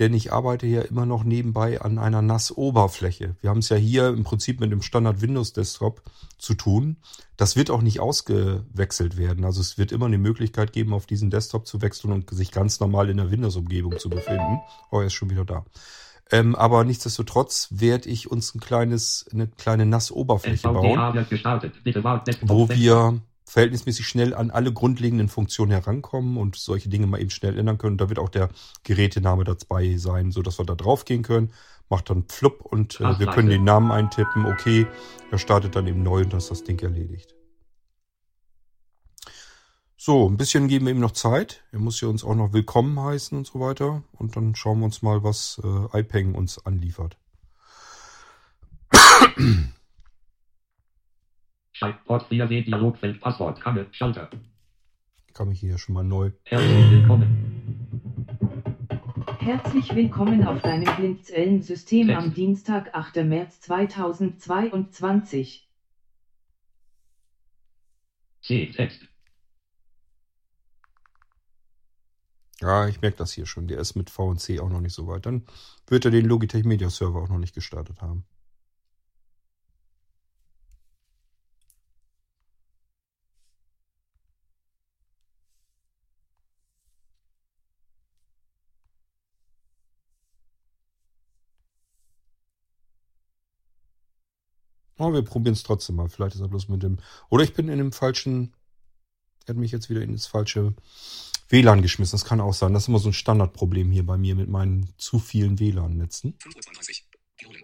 Denn 0.00 0.14
ich 0.14 0.32
arbeite 0.32 0.66
ja 0.66 0.80
immer 0.80 1.04
noch 1.04 1.24
nebenbei 1.24 1.82
an 1.82 1.98
einer 1.98 2.22
NAS-Oberfläche. 2.22 3.36
Wir 3.42 3.50
haben 3.50 3.58
es 3.58 3.68
ja 3.68 3.76
hier 3.76 4.08
im 4.08 4.24
Prinzip 4.24 4.58
mit 4.58 4.72
dem 4.72 4.80
Standard 4.80 5.20
Windows 5.20 5.52
Desktop 5.52 6.02
zu 6.38 6.54
tun. 6.54 6.96
Das 7.36 7.54
wird 7.54 7.70
auch 7.70 7.82
nicht 7.82 8.00
ausgewechselt 8.00 9.18
werden. 9.18 9.44
Also 9.44 9.60
es 9.60 9.76
wird 9.76 9.92
immer 9.92 10.06
eine 10.06 10.16
Möglichkeit 10.16 10.72
geben, 10.72 10.94
auf 10.94 11.04
diesen 11.04 11.28
Desktop 11.28 11.66
zu 11.66 11.82
wechseln 11.82 12.12
und 12.12 12.30
sich 12.30 12.50
ganz 12.50 12.80
normal 12.80 13.10
in 13.10 13.18
der 13.18 13.30
Windows-Umgebung 13.30 13.98
zu 13.98 14.08
befinden. 14.08 14.60
Oh, 14.90 15.00
er 15.00 15.06
ist 15.08 15.12
schon 15.12 15.28
wieder 15.28 15.44
da. 15.44 15.66
Ähm, 16.32 16.54
aber 16.54 16.84
nichtsdestotrotz 16.84 17.68
werde 17.70 18.08
ich 18.08 18.30
uns 18.30 18.54
ein 18.54 18.60
kleines, 18.60 19.26
eine 19.32 19.48
kleine 19.48 19.84
NAS-Oberfläche 19.84 20.68
bauen, 20.68 20.98
wo 22.42 22.68
wir 22.70 23.20
verhältnismäßig 23.50 24.06
schnell 24.06 24.32
an 24.32 24.52
alle 24.52 24.72
grundlegenden 24.72 25.28
Funktionen 25.28 25.72
herankommen 25.72 26.36
und 26.36 26.54
solche 26.54 26.88
Dinge 26.88 27.08
mal 27.08 27.20
eben 27.20 27.30
schnell 27.30 27.58
ändern 27.58 27.78
können. 27.78 27.98
Da 27.98 28.08
wird 28.08 28.20
auch 28.20 28.28
der 28.28 28.48
Gerätename 28.84 29.42
dabei 29.42 29.96
sein, 29.96 30.30
so 30.30 30.40
dass 30.40 30.60
wir 30.60 30.64
da 30.64 30.76
drauf 30.76 31.04
gehen 31.04 31.22
können. 31.22 31.52
Macht 31.88 32.10
dann 32.10 32.26
Flupp 32.28 32.60
und 32.64 33.00
äh, 33.00 33.18
wir 33.18 33.26
können 33.26 33.48
den 33.48 33.64
Namen 33.64 33.90
eintippen. 33.90 34.46
Okay, 34.46 34.86
er 35.32 35.38
startet 35.38 35.74
dann 35.74 35.88
eben 35.88 36.04
neu 36.04 36.20
und 36.20 36.32
dann 36.32 36.38
ist 36.38 36.52
das 36.52 36.62
Ding 36.62 36.78
erledigt. 36.78 37.34
So, 39.96 40.28
ein 40.28 40.36
bisschen 40.36 40.68
geben 40.68 40.86
wir 40.86 40.92
ihm 40.92 41.00
noch 41.00 41.10
Zeit. 41.10 41.64
Er 41.72 41.80
muss 41.80 42.00
ja 42.00 42.06
uns 42.06 42.22
auch 42.22 42.36
noch 42.36 42.52
willkommen 42.52 43.00
heißen 43.00 43.36
und 43.36 43.48
so 43.48 43.58
weiter. 43.58 44.04
Und 44.12 44.36
dann 44.36 44.54
schauen 44.54 44.78
wir 44.78 44.84
uns 44.84 45.02
mal, 45.02 45.24
was 45.24 45.60
äh, 45.64 45.98
iPeng 45.98 46.36
uns 46.36 46.64
anliefert. 46.64 47.18
Schaltport 51.80 52.30
Wiedersehen 52.30 52.64
Dialogfeld 52.66 53.22
Passwort 53.22 53.58
Kammer 53.58 53.86
Schalter. 53.92 54.28
Kann 55.32 55.48
mich 55.48 55.60
hier 55.60 55.78
schon 55.78 55.94
mal 55.94 56.04
neu. 56.04 56.30
Herzlich 56.44 56.90
willkommen. 56.90 58.26
Herzlich 59.38 59.94
willkommen 59.94 60.46
auf 60.46 60.60
deinem 60.60 60.94
blinzeln 60.96 61.62
System 61.62 62.08
Text. 62.08 62.22
am 62.22 62.34
Dienstag, 62.34 62.94
8. 62.94 63.24
März 63.24 63.62
2022. 63.62 65.70
C. 68.42 68.70
Text. 68.72 69.06
Ja, 72.60 72.88
ich 72.88 73.00
merke 73.00 73.16
das 73.16 73.32
hier 73.32 73.46
schon. 73.46 73.68
Der 73.68 73.78
ist 73.78 73.94
mit 73.94 74.10
VNC 74.10 74.60
auch 74.60 74.68
noch 74.68 74.82
nicht 74.82 74.92
so 74.92 75.06
weit. 75.06 75.24
Dann 75.24 75.46
wird 75.86 76.04
er 76.04 76.10
den 76.10 76.26
Logitech 76.26 76.66
Media 76.66 76.90
Server 76.90 77.22
auch 77.22 77.30
noch 77.30 77.38
nicht 77.38 77.54
gestartet 77.54 78.02
haben. 78.02 78.26
Aber 95.00 95.14
wir 95.14 95.22
probieren 95.22 95.54
es 95.54 95.62
trotzdem 95.62 95.96
mal. 95.96 96.10
Vielleicht 96.10 96.34
ist 96.34 96.42
er 96.42 96.48
bloß 96.48 96.68
mit 96.68 96.82
dem. 96.82 96.98
Oder 97.30 97.42
ich 97.42 97.54
bin 97.54 97.68
in 97.68 97.78
dem 97.78 97.92
falschen. 97.92 98.54
Er 99.46 99.54
hat 99.54 99.56
mich 99.56 99.72
jetzt 99.72 99.88
wieder 99.88 100.02
in 100.02 100.12
das 100.12 100.26
falsche 100.26 100.74
WLAN 101.48 101.80
geschmissen. 101.80 102.12
Das 102.12 102.26
kann 102.26 102.40
auch 102.40 102.52
sein. 102.52 102.74
Das 102.74 102.84
ist 102.84 102.88
immer 102.88 102.98
so 102.98 103.08
ein 103.08 103.14
Standardproblem 103.14 103.90
hier 103.90 104.04
bei 104.04 104.18
mir 104.18 104.34
mit 104.34 104.50
meinen 104.50 104.92
zu 104.98 105.18
vielen 105.18 105.58
WLAN-Netzen. 105.58 106.36
5.32 106.38 107.02
Wiederholen. 107.38 107.62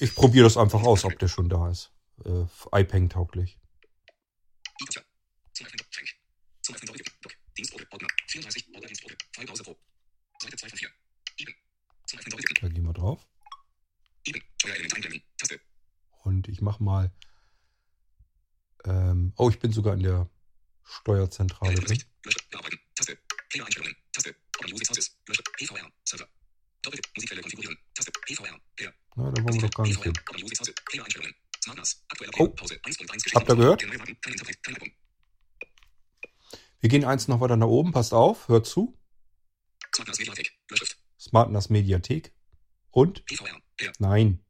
Ich 0.00 0.14
probiere 0.14 0.44
das 0.44 0.58
einfach 0.58 0.82
aus, 0.82 1.04
ob 1.04 1.18
der 1.18 1.28
schon 1.28 1.48
da 1.48 1.70
ist. 1.70 1.90
Äh, 2.24 2.44
iPeng 2.72 3.08
tauglich. 3.08 3.58
E-Tja. 4.82 5.02
Zum 5.54 5.66
Öffnen 5.66 5.86
Frank. 5.90 6.08
Zum 6.60 6.74
Öffnen 6.74 6.86
Doppel 6.88 7.04
Doc. 7.22 7.32
Dienstgruppe 7.56 7.86
Ordner. 7.90 8.08
34 8.28 8.66
Ordner 8.74 8.88
Dienstgruppe. 8.88 9.16
Pause 9.46 9.62
Pro. 9.62 9.76
Seite 10.42 10.56
2 10.56 10.68
von 10.68 10.78
4. 10.78 10.88
Eben. 11.38 11.54
Zum 12.06 12.18
Öffnen 12.18 12.30
Doppel 12.30 12.54
Da 12.60 12.68
gehen 12.68 12.84
wir 12.84 12.92
drauf. 12.92 13.26
Eben. 14.26 14.42
Steuerelement 14.58 14.94
einblenden. 14.94 15.23
Und 16.24 16.48
ich 16.48 16.60
mache 16.62 16.82
mal. 16.82 17.12
Ähm, 18.84 19.32
oh, 19.36 19.50
ich 19.50 19.58
bin 19.58 19.72
sogar 19.72 19.94
in 19.94 20.02
der 20.02 20.28
Steuerzentrale 20.82 21.74
drin. 21.74 22.02
Na, 29.16 29.30
da 29.30 29.44
wollen 29.44 29.54
wir 29.54 29.60
doch 29.60 29.70
gar 29.70 29.86
nicht 29.86 30.02
hin. 30.02 30.12
Oh. 32.38 32.48
Pause. 32.48 32.80
1 32.82 32.96
von 32.96 33.10
1 33.10 33.24
Habt 33.34 33.48
ihr 33.48 33.56
gehört? 33.56 33.82
Wir 36.80 36.90
gehen 36.90 37.04
eins 37.04 37.28
noch 37.28 37.40
weiter 37.40 37.56
nach 37.56 37.66
oben. 37.66 37.92
Passt 37.92 38.12
auf, 38.12 38.48
hört 38.48 38.66
zu. 38.66 38.98
Smart 41.18 41.70
Mediathek. 41.70 42.34
Und? 42.90 43.24
Nein. 43.98 44.43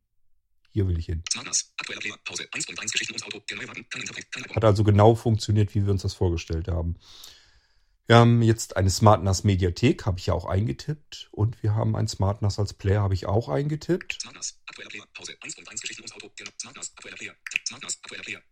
Hier 0.75 0.89
will 0.89 0.99
ich 0.99 1.07
hin. 1.07 1.23
Smart 1.31 1.47
NAS. 1.47 1.73
Aktueller 1.77 2.01
Player. 2.01 2.19
Pause. 2.25 2.49
1 2.51 2.67
von 2.67 2.77
1 2.77 2.91
Geschichten 2.91 3.13
ums 3.15 3.23
Auto. 3.23 3.39
Der 3.49 3.57
neue 3.57 3.67
Button. 3.69 3.89
Kein 3.89 4.01
Interpret. 4.01 4.33
Kein 4.33 4.43
Album. 4.43 4.57
Hat 4.57 4.65
also 4.65 4.83
genau 4.83 5.15
funktioniert, 5.15 5.73
wie 5.77 5.85
wir 5.85 5.93
uns 5.93 6.03
das 6.03 6.15
vorgestellt 6.15 6.67
haben. 6.67 6.97
Wir 8.07 8.17
haben 8.17 8.43
jetzt 8.43 8.77
eine 8.77 8.91
Smart 8.91 9.23
NAS 9.23 9.45
Mediathek, 9.45 10.05
habe 10.05 10.19
ich 10.19 10.27
ja 10.27 10.35
auch 10.35 10.47
eingetippt. 10.47 11.29
Und 11.31 11.63
wir 11.63 11.77
haben 11.77 11.95
ein 11.95 12.09
Smart 12.09 12.43
NAS 12.43 12.59
als 12.59 12.75
Player, 12.75 13.03
habe 13.03 13.15
ich 13.15 13.27
auch 13.27 13.49
eingetippt. 13.49 14.21
Smart 14.21 14.35
NAS. 14.35 14.61
Aktueller 14.67 14.91
Player. 14.91 15.05
Pause. 15.15 15.37
1 15.41 15.55
von 15.55 15.69
1 15.69 15.81
Geschichten 15.81 16.03
ums 16.03 16.13
Auto. 16.13 16.33
Der 16.41 16.47
Smart 16.61 16.77
NAS. 16.77 16.93
Aktueller 16.97 17.17
Player. 17.19 17.35
Smart 17.69 17.83
NAS. 17.85 17.99
Aktueller 18.03 18.25
Player. 18.25 18.43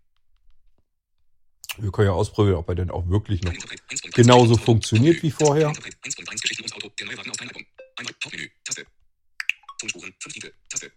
Wir 1.78 1.90
können 1.90 2.06
ja 2.06 2.12
ausprobieren, 2.12 2.56
ob 2.58 2.68
er 2.68 2.76
denn 2.76 2.90
auch 2.92 3.08
wirklich 3.08 3.42
noch 3.42 3.50
Kein 3.50 3.56
Interpret. 3.56 3.82
1 3.90 4.00
von 4.00 4.08
1 4.10 4.14
genauso 4.14 4.56
funktioniert 4.56 5.24
wie 5.24 5.32
vorher. 5.32 5.64
Kein 5.64 5.74
Interpret. 5.74 5.96
1 6.04 6.14
von 6.14 6.28
1 6.28 6.40
Geschichten 6.40 6.62
ums 6.62 6.72
Auto. 6.74 6.88
Der 7.00 7.06
neue 7.06 7.18
Wagen 7.18 7.30
auf 7.32 7.36
kein 7.36 7.48
Album. 7.48 7.66
Einmal 7.96 8.14
Hauptmenü. 8.24 8.48
Taste. 8.62 8.86
Tonspuren. 9.80 10.14
5 10.20 10.34
Titel. 10.34 10.52
Taste. 10.68 10.92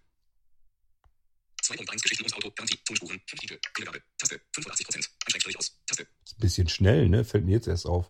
2 1.65 1.77
von 1.77 1.89
1 1.89 2.01
Geschichten 2.03 2.23
ums 2.23 2.33
Auto. 2.33 2.51
Garantie. 2.51 2.77
Tonspuren. 2.85 3.19
5 3.27 3.39
Titel. 3.41 3.59
Wiedergabe. 3.75 4.03
Taste. 4.17 4.41
85 4.53 4.85
Prozent. 4.85 5.09
Ein 5.25 5.31
Schrägstrich 5.31 5.57
aus. 5.57 5.77
Taste. 5.87 6.03
Ist 6.23 6.37
ein 6.37 6.41
bisschen 6.41 6.69
schnell, 6.69 7.09
ne? 7.09 7.25
Fällt 7.25 7.45
mir 7.45 7.53
jetzt 7.53 7.67
erst 7.67 7.85
auf. 7.85 8.09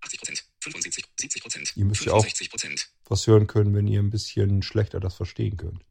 80 0.00 0.20
Prozent. 0.20 0.44
75. 0.60 1.04
70 1.20 1.42
Prozent. 1.42 1.72
Ihr 1.76 1.84
müsst 1.84 2.04
ja 2.04 2.12
auch- 2.12 2.22
65 2.22 2.50
Prozent. 2.50 2.88
Was 3.06 3.26
hören 3.26 3.46
können, 3.46 3.74
wenn 3.74 3.86
ihr 3.86 4.00
ein 4.00 4.10
bisschen 4.10 4.62
schlechter 4.62 5.00
das 5.00 5.14
verstehen 5.14 5.56
könnt. 5.56 5.84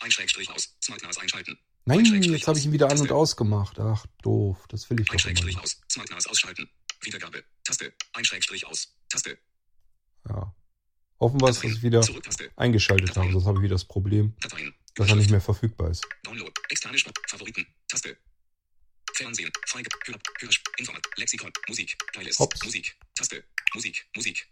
Ein 0.00 0.10
Schrägstrich 0.10 0.50
aus. 0.50 0.76
Smart 0.82 1.02
NAS 1.02 1.18
einschalten. 1.18 1.58
Nein, 1.86 2.04
jetzt 2.04 2.46
habe 2.48 2.58
ich 2.58 2.64
ihn 2.64 2.72
wieder 2.72 2.90
an 2.90 2.98
und 2.98 3.12
ausgemacht. 3.12 3.78
Ach, 3.78 4.06
doof. 4.22 4.64
Das 4.68 4.88
will 4.88 5.00
ich 5.00 5.06
doch 5.06 5.24
immer. 5.26 5.62
aus. 5.62 5.80
Smart 5.90 6.10
NAS 6.10 6.26
ausschalten. 6.26 6.68
Wiedergabe. 7.02 7.44
Taste. 7.64 7.92
Ein 8.14 8.24
Schrägstrich 8.24 8.66
aus. 8.66 8.96
Taste. 9.10 9.38
Ja. 10.28 10.54
Hoffen 11.20 11.40
wir, 11.40 11.46
dass 11.46 11.62
ich 11.62 11.82
wieder 11.82 12.00
Zurücktaste. 12.02 12.50
eingeschaltet 12.56 13.16
habe, 13.16 13.30
sonst 13.32 13.44
habe 13.46 13.58
ich 13.58 13.62
wieder 13.64 13.74
das 13.74 13.84
Problem, 13.84 14.34
Dateien. 14.40 14.74
Dass 14.94 15.08
er 15.08 15.16
nicht 15.16 15.30
mehr 15.30 15.40
verfügbar 15.40 15.90
ist. 15.90 16.06
Download. 16.22 16.52
Externe 16.68 16.98
Schnapp. 16.98 17.18
Favoriten. 17.28 17.66
Taste. 17.88 18.16
Fernsehen. 19.14 19.50
Feige. 19.66 19.88
Hör. 20.06 20.18
Hör. 20.40 20.50
Informat. 20.78 21.06
Lexikon. 21.16 21.52
Musik. 21.68 21.96
Playlist. 22.12 22.38
Hops. 22.38 22.62
Musik. 22.64 22.96
Taste. 23.14 23.44
Musik. 23.74 24.06
Musik. 24.16 24.46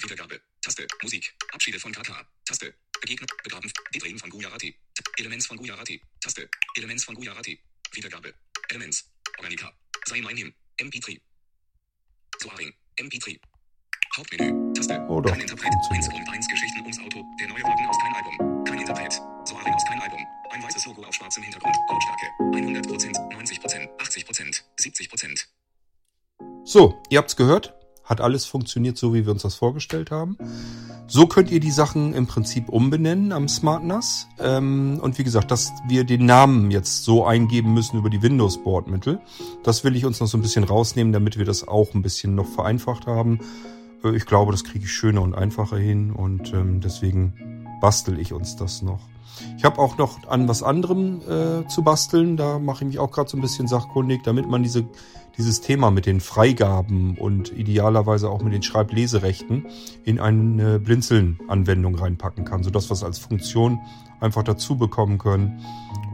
Wiedergabe. 0.00 0.40
Taste. 0.60 0.86
Musik. 1.02 1.34
Abschiede 1.52 1.78
von 1.80 1.92
KK. 1.92 2.26
Taste. 2.44 2.74
Begegnet. 3.00 3.30
Begraben. 3.42 3.72
Detreden 3.94 4.18
von 4.18 4.30
Gujarati. 4.30 4.76
Elements 5.18 5.46
von 5.46 5.56
Gujarati. 5.56 6.00
Taste. 6.20 6.48
Elements 6.76 7.04
von 7.04 7.14
Gujarati. 7.14 7.60
Wiedergabe. 7.92 8.34
Elements. 8.70 9.10
Organika. 9.38 9.72
Sei 10.06 10.20
mein 10.20 10.36
Him. 10.36 10.54
MP3. 10.80 11.20
Soaring. 12.40 12.74
MP3. 13.00 13.40
Hauptmenü. 14.16 14.72
Taste. 14.74 15.00
Oh 15.08 15.20
Kein 15.22 15.40
Interpret. 15.40 15.72
funktioniert. 15.72 16.04
1 16.12 16.28
und 16.28 16.28
1 16.34 16.48
Geschichten 16.48 16.80
ums 16.80 16.98
Auto. 17.00 17.24
Der 17.40 17.48
neue 17.48 17.62
Wagen 17.62 17.86
aus 17.86 17.98
kein 17.98 18.14
Album. 18.14 18.53
Aus 19.72 19.84
kein 19.86 20.00
Album. 20.00 20.20
Ein 20.50 20.62
weißes 20.62 20.86
Logo 20.86 21.02
auf 21.02 21.14
schwarzem 21.14 21.42
Hintergrund. 21.42 21.74
Lautstärke. 21.88 22.26
100%, 22.40 23.14
90%, 23.32 23.88
80%, 23.98 24.62
70%. 24.78 25.46
So, 26.64 27.00
ihr 27.08 27.18
habt's 27.18 27.36
gehört. 27.36 27.74
Hat 28.04 28.20
alles 28.20 28.44
funktioniert 28.44 28.98
so, 28.98 29.14
wie 29.14 29.24
wir 29.24 29.32
uns 29.32 29.42
das 29.42 29.54
vorgestellt 29.54 30.10
haben. 30.10 30.36
So 31.06 31.26
könnt 31.26 31.50
ihr 31.50 31.60
die 31.60 31.70
Sachen 31.70 32.12
im 32.12 32.26
Prinzip 32.26 32.68
umbenennen 32.68 33.32
am 33.32 33.48
Smart 33.48 33.82
NAS. 33.82 34.26
Ähm, 34.38 35.00
und 35.02 35.18
wie 35.18 35.24
gesagt, 35.24 35.50
dass 35.50 35.72
wir 35.88 36.04
den 36.04 36.26
Namen 36.26 36.70
jetzt 36.70 37.04
so 37.04 37.24
eingeben 37.24 37.72
müssen 37.72 37.98
über 37.98 38.10
die 38.10 38.20
Windows-Bordmittel, 38.20 39.20
das 39.62 39.84
will 39.84 39.96
ich 39.96 40.04
uns 40.04 40.20
noch 40.20 40.26
so 40.26 40.36
ein 40.36 40.42
bisschen 40.42 40.64
rausnehmen, 40.64 41.12
damit 41.14 41.38
wir 41.38 41.46
das 41.46 41.66
auch 41.66 41.94
ein 41.94 42.02
bisschen 42.02 42.34
noch 42.34 42.46
vereinfacht 42.46 43.06
haben. 43.06 43.40
Äh, 44.04 44.14
Ich 44.16 44.26
glaube, 44.26 44.52
das 44.52 44.64
kriege 44.64 44.84
ich 44.84 44.92
schöner 44.92 45.22
und 45.22 45.34
einfacher 45.34 45.78
hin 45.78 46.10
und 46.12 46.52
ähm, 46.52 46.80
deswegen 46.82 47.53
bastel 47.84 48.18
ich 48.18 48.32
uns 48.32 48.56
das 48.56 48.80
noch. 48.80 49.00
Ich 49.58 49.64
habe 49.64 49.78
auch 49.78 49.98
noch 49.98 50.26
an 50.26 50.48
was 50.48 50.62
anderem 50.62 51.20
äh, 51.20 51.68
zu 51.68 51.82
basteln. 51.82 52.38
Da 52.38 52.58
mache 52.58 52.82
ich 52.82 52.86
mich 52.86 52.98
auch 52.98 53.10
gerade 53.10 53.28
so 53.28 53.36
ein 53.36 53.42
bisschen 53.42 53.68
sachkundig, 53.68 54.22
damit 54.22 54.48
man 54.48 54.62
diese, 54.62 54.86
dieses 55.36 55.60
Thema 55.60 55.90
mit 55.90 56.06
den 56.06 56.20
Freigaben 56.20 57.18
und 57.18 57.52
idealerweise 57.52 58.30
auch 58.30 58.40
mit 58.40 58.54
den 58.54 58.62
Schreibleserechten 58.62 59.66
in 60.02 60.18
eine 60.18 60.80
Blinzeln-Anwendung 60.80 61.96
reinpacken 61.96 62.46
kann, 62.46 62.62
sodass 62.62 62.88
wir 62.88 62.94
es 62.94 63.04
als 63.04 63.18
Funktion 63.18 63.78
einfach 64.18 64.44
dazu 64.44 64.78
bekommen 64.78 65.18
können 65.18 65.60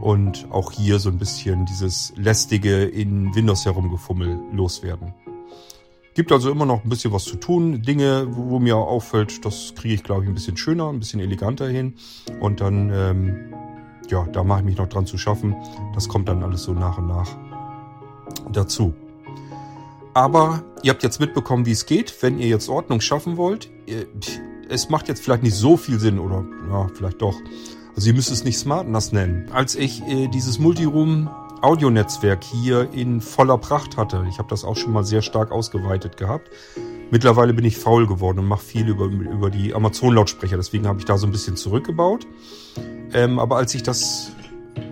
und 0.01 0.47
auch 0.51 0.73
hier 0.73 0.99
so 0.99 1.07
ein 1.07 1.19
bisschen 1.19 1.65
dieses 1.65 2.11
lästige 2.17 2.83
in 2.83 3.33
Windows 3.33 3.63
herumgefummel 3.63 4.41
loswerden. 4.51 5.13
Gibt 6.13 6.31
also 6.31 6.51
immer 6.51 6.65
noch 6.65 6.83
ein 6.83 6.89
bisschen 6.89 7.13
was 7.13 7.23
zu 7.23 7.37
tun. 7.37 7.81
Dinge, 7.81 8.27
wo, 8.29 8.49
wo 8.49 8.59
mir 8.59 8.75
auffällt, 8.75 9.45
das 9.45 9.73
kriege 9.75 9.93
ich, 9.93 10.03
glaube 10.03 10.23
ich, 10.23 10.29
ein 10.29 10.33
bisschen 10.33 10.57
schöner, 10.57 10.89
ein 10.89 10.99
bisschen 10.99 11.21
eleganter 11.21 11.67
hin. 11.67 11.93
Und 12.41 12.59
dann, 12.59 12.91
ähm, 12.93 13.53
ja, 14.09 14.25
da 14.25 14.43
mache 14.43 14.59
ich 14.59 14.65
mich 14.65 14.77
noch 14.77 14.87
dran 14.87 15.05
zu 15.05 15.17
schaffen. 15.17 15.55
Das 15.95 16.09
kommt 16.09 16.27
dann 16.27 16.43
alles 16.43 16.63
so 16.63 16.73
nach 16.73 16.97
und 16.97 17.07
nach 17.07 17.29
dazu. 18.51 18.93
Aber 20.13 20.63
ihr 20.83 20.91
habt 20.91 21.03
jetzt 21.03 21.19
mitbekommen, 21.21 21.65
wie 21.65 21.71
es 21.71 21.85
geht. 21.85 22.21
Wenn 22.21 22.39
ihr 22.39 22.47
jetzt 22.47 22.67
Ordnung 22.67 22.99
schaffen 22.99 23.37
wollt, 23.37 23.69
es 24.67 24.89
macht 24.89 25.07
jetzt 25.07 25.23
vielleicht 25.23 25.43
nicht 25.43 25.55
so 25.55 25.77
viel 25.77 25.99
Sinn 25.99 26.19
oder 26.19 26.43
ja, 26.69 26.87
vielleicht 26.93 27.21
doch. 27.21 27.35
Also 27.95 28.07
ihr 28.07 28.13
müsst 28.13 28.31
es 28.31 28.43
nicht 28.43 28.57
Smart 28.57 28.87
NAS 28.87 29.11
nennen. 29.11 29.49
Als 29.51 29.75
ich 29.75 30.01
äh, 30.07 30.27
dieses 30.27 30.59
Multiroom 30.59 31.29
Audionetzwerk 31.61 32.43
hier 32.43 32.91
in 32.93 33.21
voller 33.21 33.57
Pracht 33.57 33.97
hatte. 33.97 34.25
Ich 34.29 34.39
habe 34.39 34.49
das 34.49 34.63
auch 34.63 34.75
schon 34.75 34.93
mal 34.93 35.03
sehr 35.03 35.21
stark 35.21 35.51
ausgeweitet 35.51 36.17
gehabt. 36.17 36.49
Mittlerweile 37.11 37.53
bin 37.53 37.65
ich 37.65 37.77
faul 37.77 38.07
geworden 38.07 38.39
und 38.39 38.47
mache 38.47 38.63
viel 38.63 38.87
über, 38.87 39.05
über 39.05 39.49
die 39.49 39.73
Amazon-Lautsprecher. 39.73 40.57
Deswegen 40.57 40.87
habe 40.87 40.99
ich 40.99 41.05
da 41.05 41.17
so 41.17 41.27
ein 41.27 41.31
bisschen 41.31 41.57
zurückgebaut. 41.57 42.25
Ähm, 43.13 43.37
aber 43.37 43.57
als 43.57 43.75
ich 43.75 43.83
das 43.83 44.31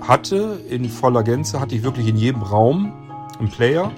hatte 0.02 0.60
in 0.70 0.90
voller 0.90 1.24
Gänze, 1.24 1.60
hatte 1.60 1.76
ich 1.76 1.84
wirklich 1.84 2.08
in 2.08 2.18
jedem 2.18 2.42
Raum 2.42 2.94
einen 3.40 3.50
Player. 3.50 3.92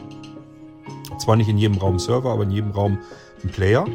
Zwar 1.20 1.36
nicht 1.36 1.50
in 1.50 1.58
jedem 1.58 1.78
Raum 1.78 2.00
Server, 2.00 2.32
aber 2.32 2.44
in 2.44 2.52
jedem 2.52 2.72
Raum 2.72 3.00
einen 3.42 3.52
Player. 3.52 3.86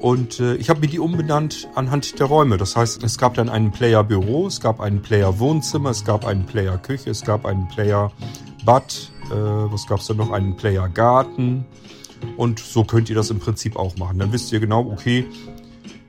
Und 0.00 0.38
äh, 0.38 0.54
ich 0.54 0.70
habe 0.70 0.80
mir 0.80 0.86
die 0.86 1.00
umbenannt 1.00 1.68
anhand 1.74 2.18
der 2.20 2.26
Räume. 2.26 2.56
Das 2.56 2.76
heißt, 2.76 3.02
es 3.02 3.18
gab 3.18 3.34
dann 3.34 3.48
einen 3.48 3.72
Player 3.72 4.04
Büro, 4.04 4.46
es 4.46 4.60
gab 4.60 4.80
einen 4.80 5.02
Player 5.02 5.38
Wohnzimmer, 5.38 5.90
es 5.90 6.04
gab 6.04 6.24
einen 6.24 6.46
Player 6.46 6.78
Küche, 6.78 7.10
es 7.10 7.24
gab 7.24 7.44
einen 7.44 7.66
Player 7.68 8.12
Bad, 8.64 9.10
äh, 9.30 9.34
was 9.34 9.86
gab 9.86 10.00
es 10.00 10.06
da 10.06 10.14
noch? 10.14 10.30
Einen 10.30 10.56
Player 10.56 10.88
Garten. 10.88 11.64
Und 12.36 12.60
so 12.60 12.84
könnt 12.84 13.08
ihr 13.10 13.16
das 13.16 13.30
im 13.30 13.38
Prinzip 13.38 13.76
auch 13.76 13.96
machen. 13.96 14.18
Dann 14.18 14.32
wisst 14.32 14.52
ihr 14.52 14.60
genau, 14.60 14.80
okay, 14.90 15.26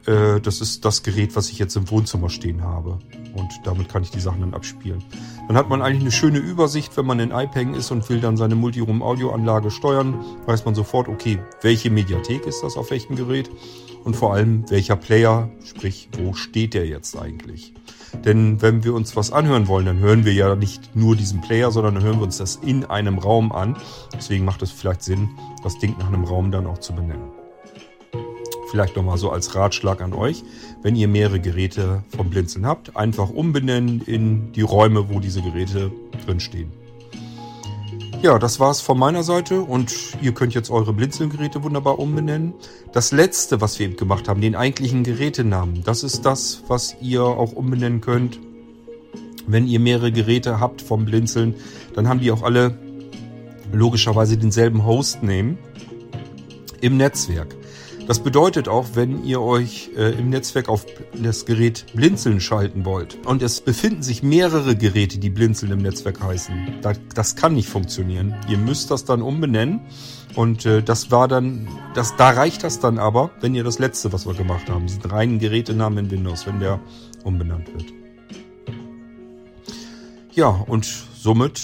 äh, 0.10 0.42
das 0.42 0.60
ist 0.60 0.84
das 0.86 1.04
Gerät, 1.04 1.36
was 1.36 1.50
ich 1.50 1.60
jetzt 1.60 1.76
im 1.76 1.90
Wohnzimmer 1.90 2.30
stehen 2.30 2.64
habe. 2.64 2.98
Und 3.36 3.50
damit 3.64 3.90
kann 3.90 4.02
ich 4.02 4.10
die 4.10 4.20
Sachen 4.20 4.42
dann 4.42 4.54
abspielen. 4.56 5.04
Dann 5.48 5.56
hat 5.56 5.70
man 5.70 5.82
eigentlich 5.82 6.02
eine 6.02 6.12
schöne 6.12 6.40
Übersicht, 6.40 6.98
wenn 6.98 7.06
man 7.06 7.20
in 7.20 7.32
iPeng 7.32 7.76
ist 7.76 7.92
und 7.92 8.10
will 8.10 8.20
dann 8.20 8.36
seine 8.36 8.56
Multiroom-Audioanlage 8.56 9.70
steuern, 9.70 10.16
weiß 10.48 10.66
man 10.66 10.74
sofort, 10.74 11.08
okay, 11.08 11.38
welche 11.62 11.92
Mediathek 11.92 12.46
ist 12.48 12.64
das 12.64 12.76
auf 12.76 12.90
welchem 12.90 13.16
Gerät 13.16 13.52
und 14.04 14.16
vor 14.16 14.34
allem 14.34 14.70
welcher 14.70 14.96
Player, 14.96 15.50
sprich, 15.64 16.10
wo 16.18 16.34
steht 16.34 16.74
der 16.74 16.88
jetzt 16.88 17.16
eigentlich? 17.18 17.74
Denn 18.26 18.62
wenn 18.64 18.84
wir 18.84 18.96
uns 18.96 19.16
was 19.16 19.32
anhören 19.32 19.68
wollen, 19.68 19.86
dann 19.86 20.00
hören 20.00 20.26
wir 20.26 20.34
ja 20.34 20.56
nicht 20.56 20.96
nur 20.96 21.16
diesen 21.16 21.42
Player, 21.42 21.70
sondern 21.70 21.96
dann 21.96 22.04
hören 22.04 22.18
wir 22.18 22.24
uns 22.24 22.38
das 22.38 22.56
in 22.56 22.86
einem 22.86 23.20
Raum 23.20 23.52
an. 23.52 23.78
Deswegen 24.16 24.46
macht 24.46 24.64
es 24.64 24.72
vielleicht 24.72 25.04
Sinn, 25.04 25.30
das 25.64 25.78
Ding 25.78 25.96
nach 26.00 26.08
einem 26.08 26.24
Raum 26.24 26.52
dann 26.52 26.66
auch 26.66 26.80
zu 26.80 26.94
benennen. 26.94 27.39
Vielleicht 28.72 28.96
nochmal 28.96 29.18
so 29.18 29.32
als 29.32 29.56
Ratschlag 29.56 30.02
an 30.02 30.14
euch, 30.14 30.44
wenn 30.84 30.96
ihr 30.96 31.08
mehrere 31.08 31.40
Geräte 31.40 32.04
vom 32.16 32.30
Blinzeln 32.30 32.68
habt, 32.68 32.96
einfach 32.96 33.30
umbenennen 33.30 34.02
in 34.06 34.52
die 34.52 34.62
Räume, 34.62 35.10
wo 35.10 35.20
diese 35.20 35.42
Geräte 35.42 35.92
drinstehen. 36.26 36.72
Ja, 38.22 38.38
das 38.38 38.60
war's 38.60 38.82
von 38.82 39.00
meiner 39.00 39.24
Seite 39.24 39.62
und 39.62 39.96
ihr 40.22 40.34
könnt 40.34 40.54
jetzt 40.54 40.70
eure 40.70 40.94
Blinzelgeräte 40.94 41.64
wunderbar 41.64 41.98
umbenennen. 42.00 42.54
Das 42.92 43.12
letzte, 43.12 43.62
was 43.62 43.80
wir 43.80 43.88
eben 43.88 43.96
gemacht 43.96 44.28
haben, 44.28 44.42
den 44.42 44.56
eigentlichen 44.56 45.04
Gerätenamen, 45.04 45.84
das 45.84 46.04
ist 46.04 46.26
das, 46.26 46.64
was 46.68 46.96
ihr 47.02 47.24
auch 47.24 47.54
umbenennen 47.54 48.02
könnt. 48.02 48.40
Wenn 49.48 49.68
ihr 49.68 49.80
mehrere 49.80 50.12
Geräte 50.12 50.60
habt 50.60 50.82
vom 50.82 51.06
Blinzeln, 51.06 51.56
dann 51.96 52.08
haben 52.08 52.20
die 52.20 52.32
auch 52.32 52.44
alle 52.44 52.78
logischerweise 53.72 54.38
denselben 54.38 54.86
Hostname 54.86 55.58
im 56.82 56.98
Netzwerk. 56.98 57.56
Das 58.10 58.22
bedeutet 58.22 58.68
auch, 58.68 58.88
wenn 58.96 59.24
ihr 59.24 59.40
euch 59.40 59.92
äh, 59.96 60.18
im 60.18 60.32
Netzwerk 60.32 60.68
auf 60.68 60.84
das 61.14 61.46
Gerät 61.46 61.86
Blinzeln 61.94 62.42
schalten 62.42 62.84
wollt 62.84 63.24
und 63.28 63.44
es 63.44 63.62
befinden 63.62 64.02
sich 64.02 64.24
mehrere 64.24 64.76
Geräte, 64.76 65.20
die 65.20 65.30
Blinzeln 65.30 65.72
im 65.74 65.84
Netzwerk 65.84 66.20
heißen, 66.20 66.80
das, 66.82 67.00
das 67.14 67.36
kann 67.36 67.54
nicht 67.54 67.70
funktionieren. 67.70 68.36
Ihr 68.50 68.58
müsst 68.58 68.90
das 68.90 69.06
dann 69.06 69.22
umbenennen 69.22 69.82
und 70.34 70.66
äh, 70.66 70.82
das 70.82 71.12
war 71.12 71.28
dann, 71.28 71.68
das, 71.94 72.16
da 72.16 72.32
reicht 72.32 72.64
das 72.64 72.80
dann 72.80 72.98
aber, 72.98 73.30
wenn 73.42 73.54
ihr 73.54 73.64
das 73.64 73.78
letzte, 73.78 74.12
was 74.12 74.26
wir 74.26 74.34
gemacht 74.34 74.72
haben, 74.72 74.88
diesen 74.88 75.04
reinen 75.04 75.38
Gerätenamen 75.38 76.06
in 76.06 76.10
Windows, 76.10 76.48
wenn 76.48 76.60
der 76.60 76.80
umbenannt 77.24 77.72
wird. 77.72 77.94
Ja, 80.34 80.48
und 80.48 80.84
somit 81.16 81.62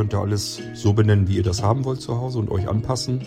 könnt 0.00 0.14
ihr 0.14 0.20
alles 0.20 0.62
so 0.72 0.94
benennen, 0.94 1.28
wie 1.28 1.36
ihr 1.36 1.42
das 1.42 1.62
haben 1.62 1.84
wollt 1.84 2.00
zu 2.00 2.18
Hause 2.18 2.38
und 2.38 2.50
euch 2.50 2.66
anpassen. 2.66 3.20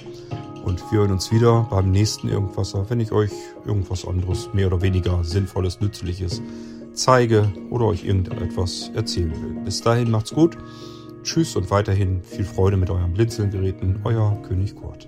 Und 0.65 0.81
wir 0.91 1.01
hören 1.01 1.11
uns 1.11 1.31
wieder 1.31 1.67
beim 1.69 1.91
nächsten 1.91 2.29
Irgendwasser, 2.29 2.89
wenn 2.89 2.99
ich 2.99 3.11
euch 3.11 3.29
irgendwas 3.63 4.07
anderes, 4.07 4.49
mehr 4.53 4.65
oder 4.65 4.81
weniger 4.81 5.23
Sinnvolles, 5.23 5.81
Nützliches 5.81 6.41
zeige 6.95 7.53
oder 7.69 7.85
euch 7.85 8.03
irgendetwas 8.03 8.89
erzählen 8.95 9.39
will. 9.39 9.63
Bis 9.63 9.81
dahin 9.81 10.09
macht's 10.09 10.33
gut. 10.33 10.57
Tschüss 11.21 11.55
und 11.55 11.69
weiterhin 11.69 12.23
viel 12.23 12.43
Freude 12.43 12.77
mit 12.77 12.89
euren 12.89 13.13
Blinzelgeräten. 13.13 13.99
Euer 14.03 14.35
König 14.41 14.75
Kurt. 14.75 15.07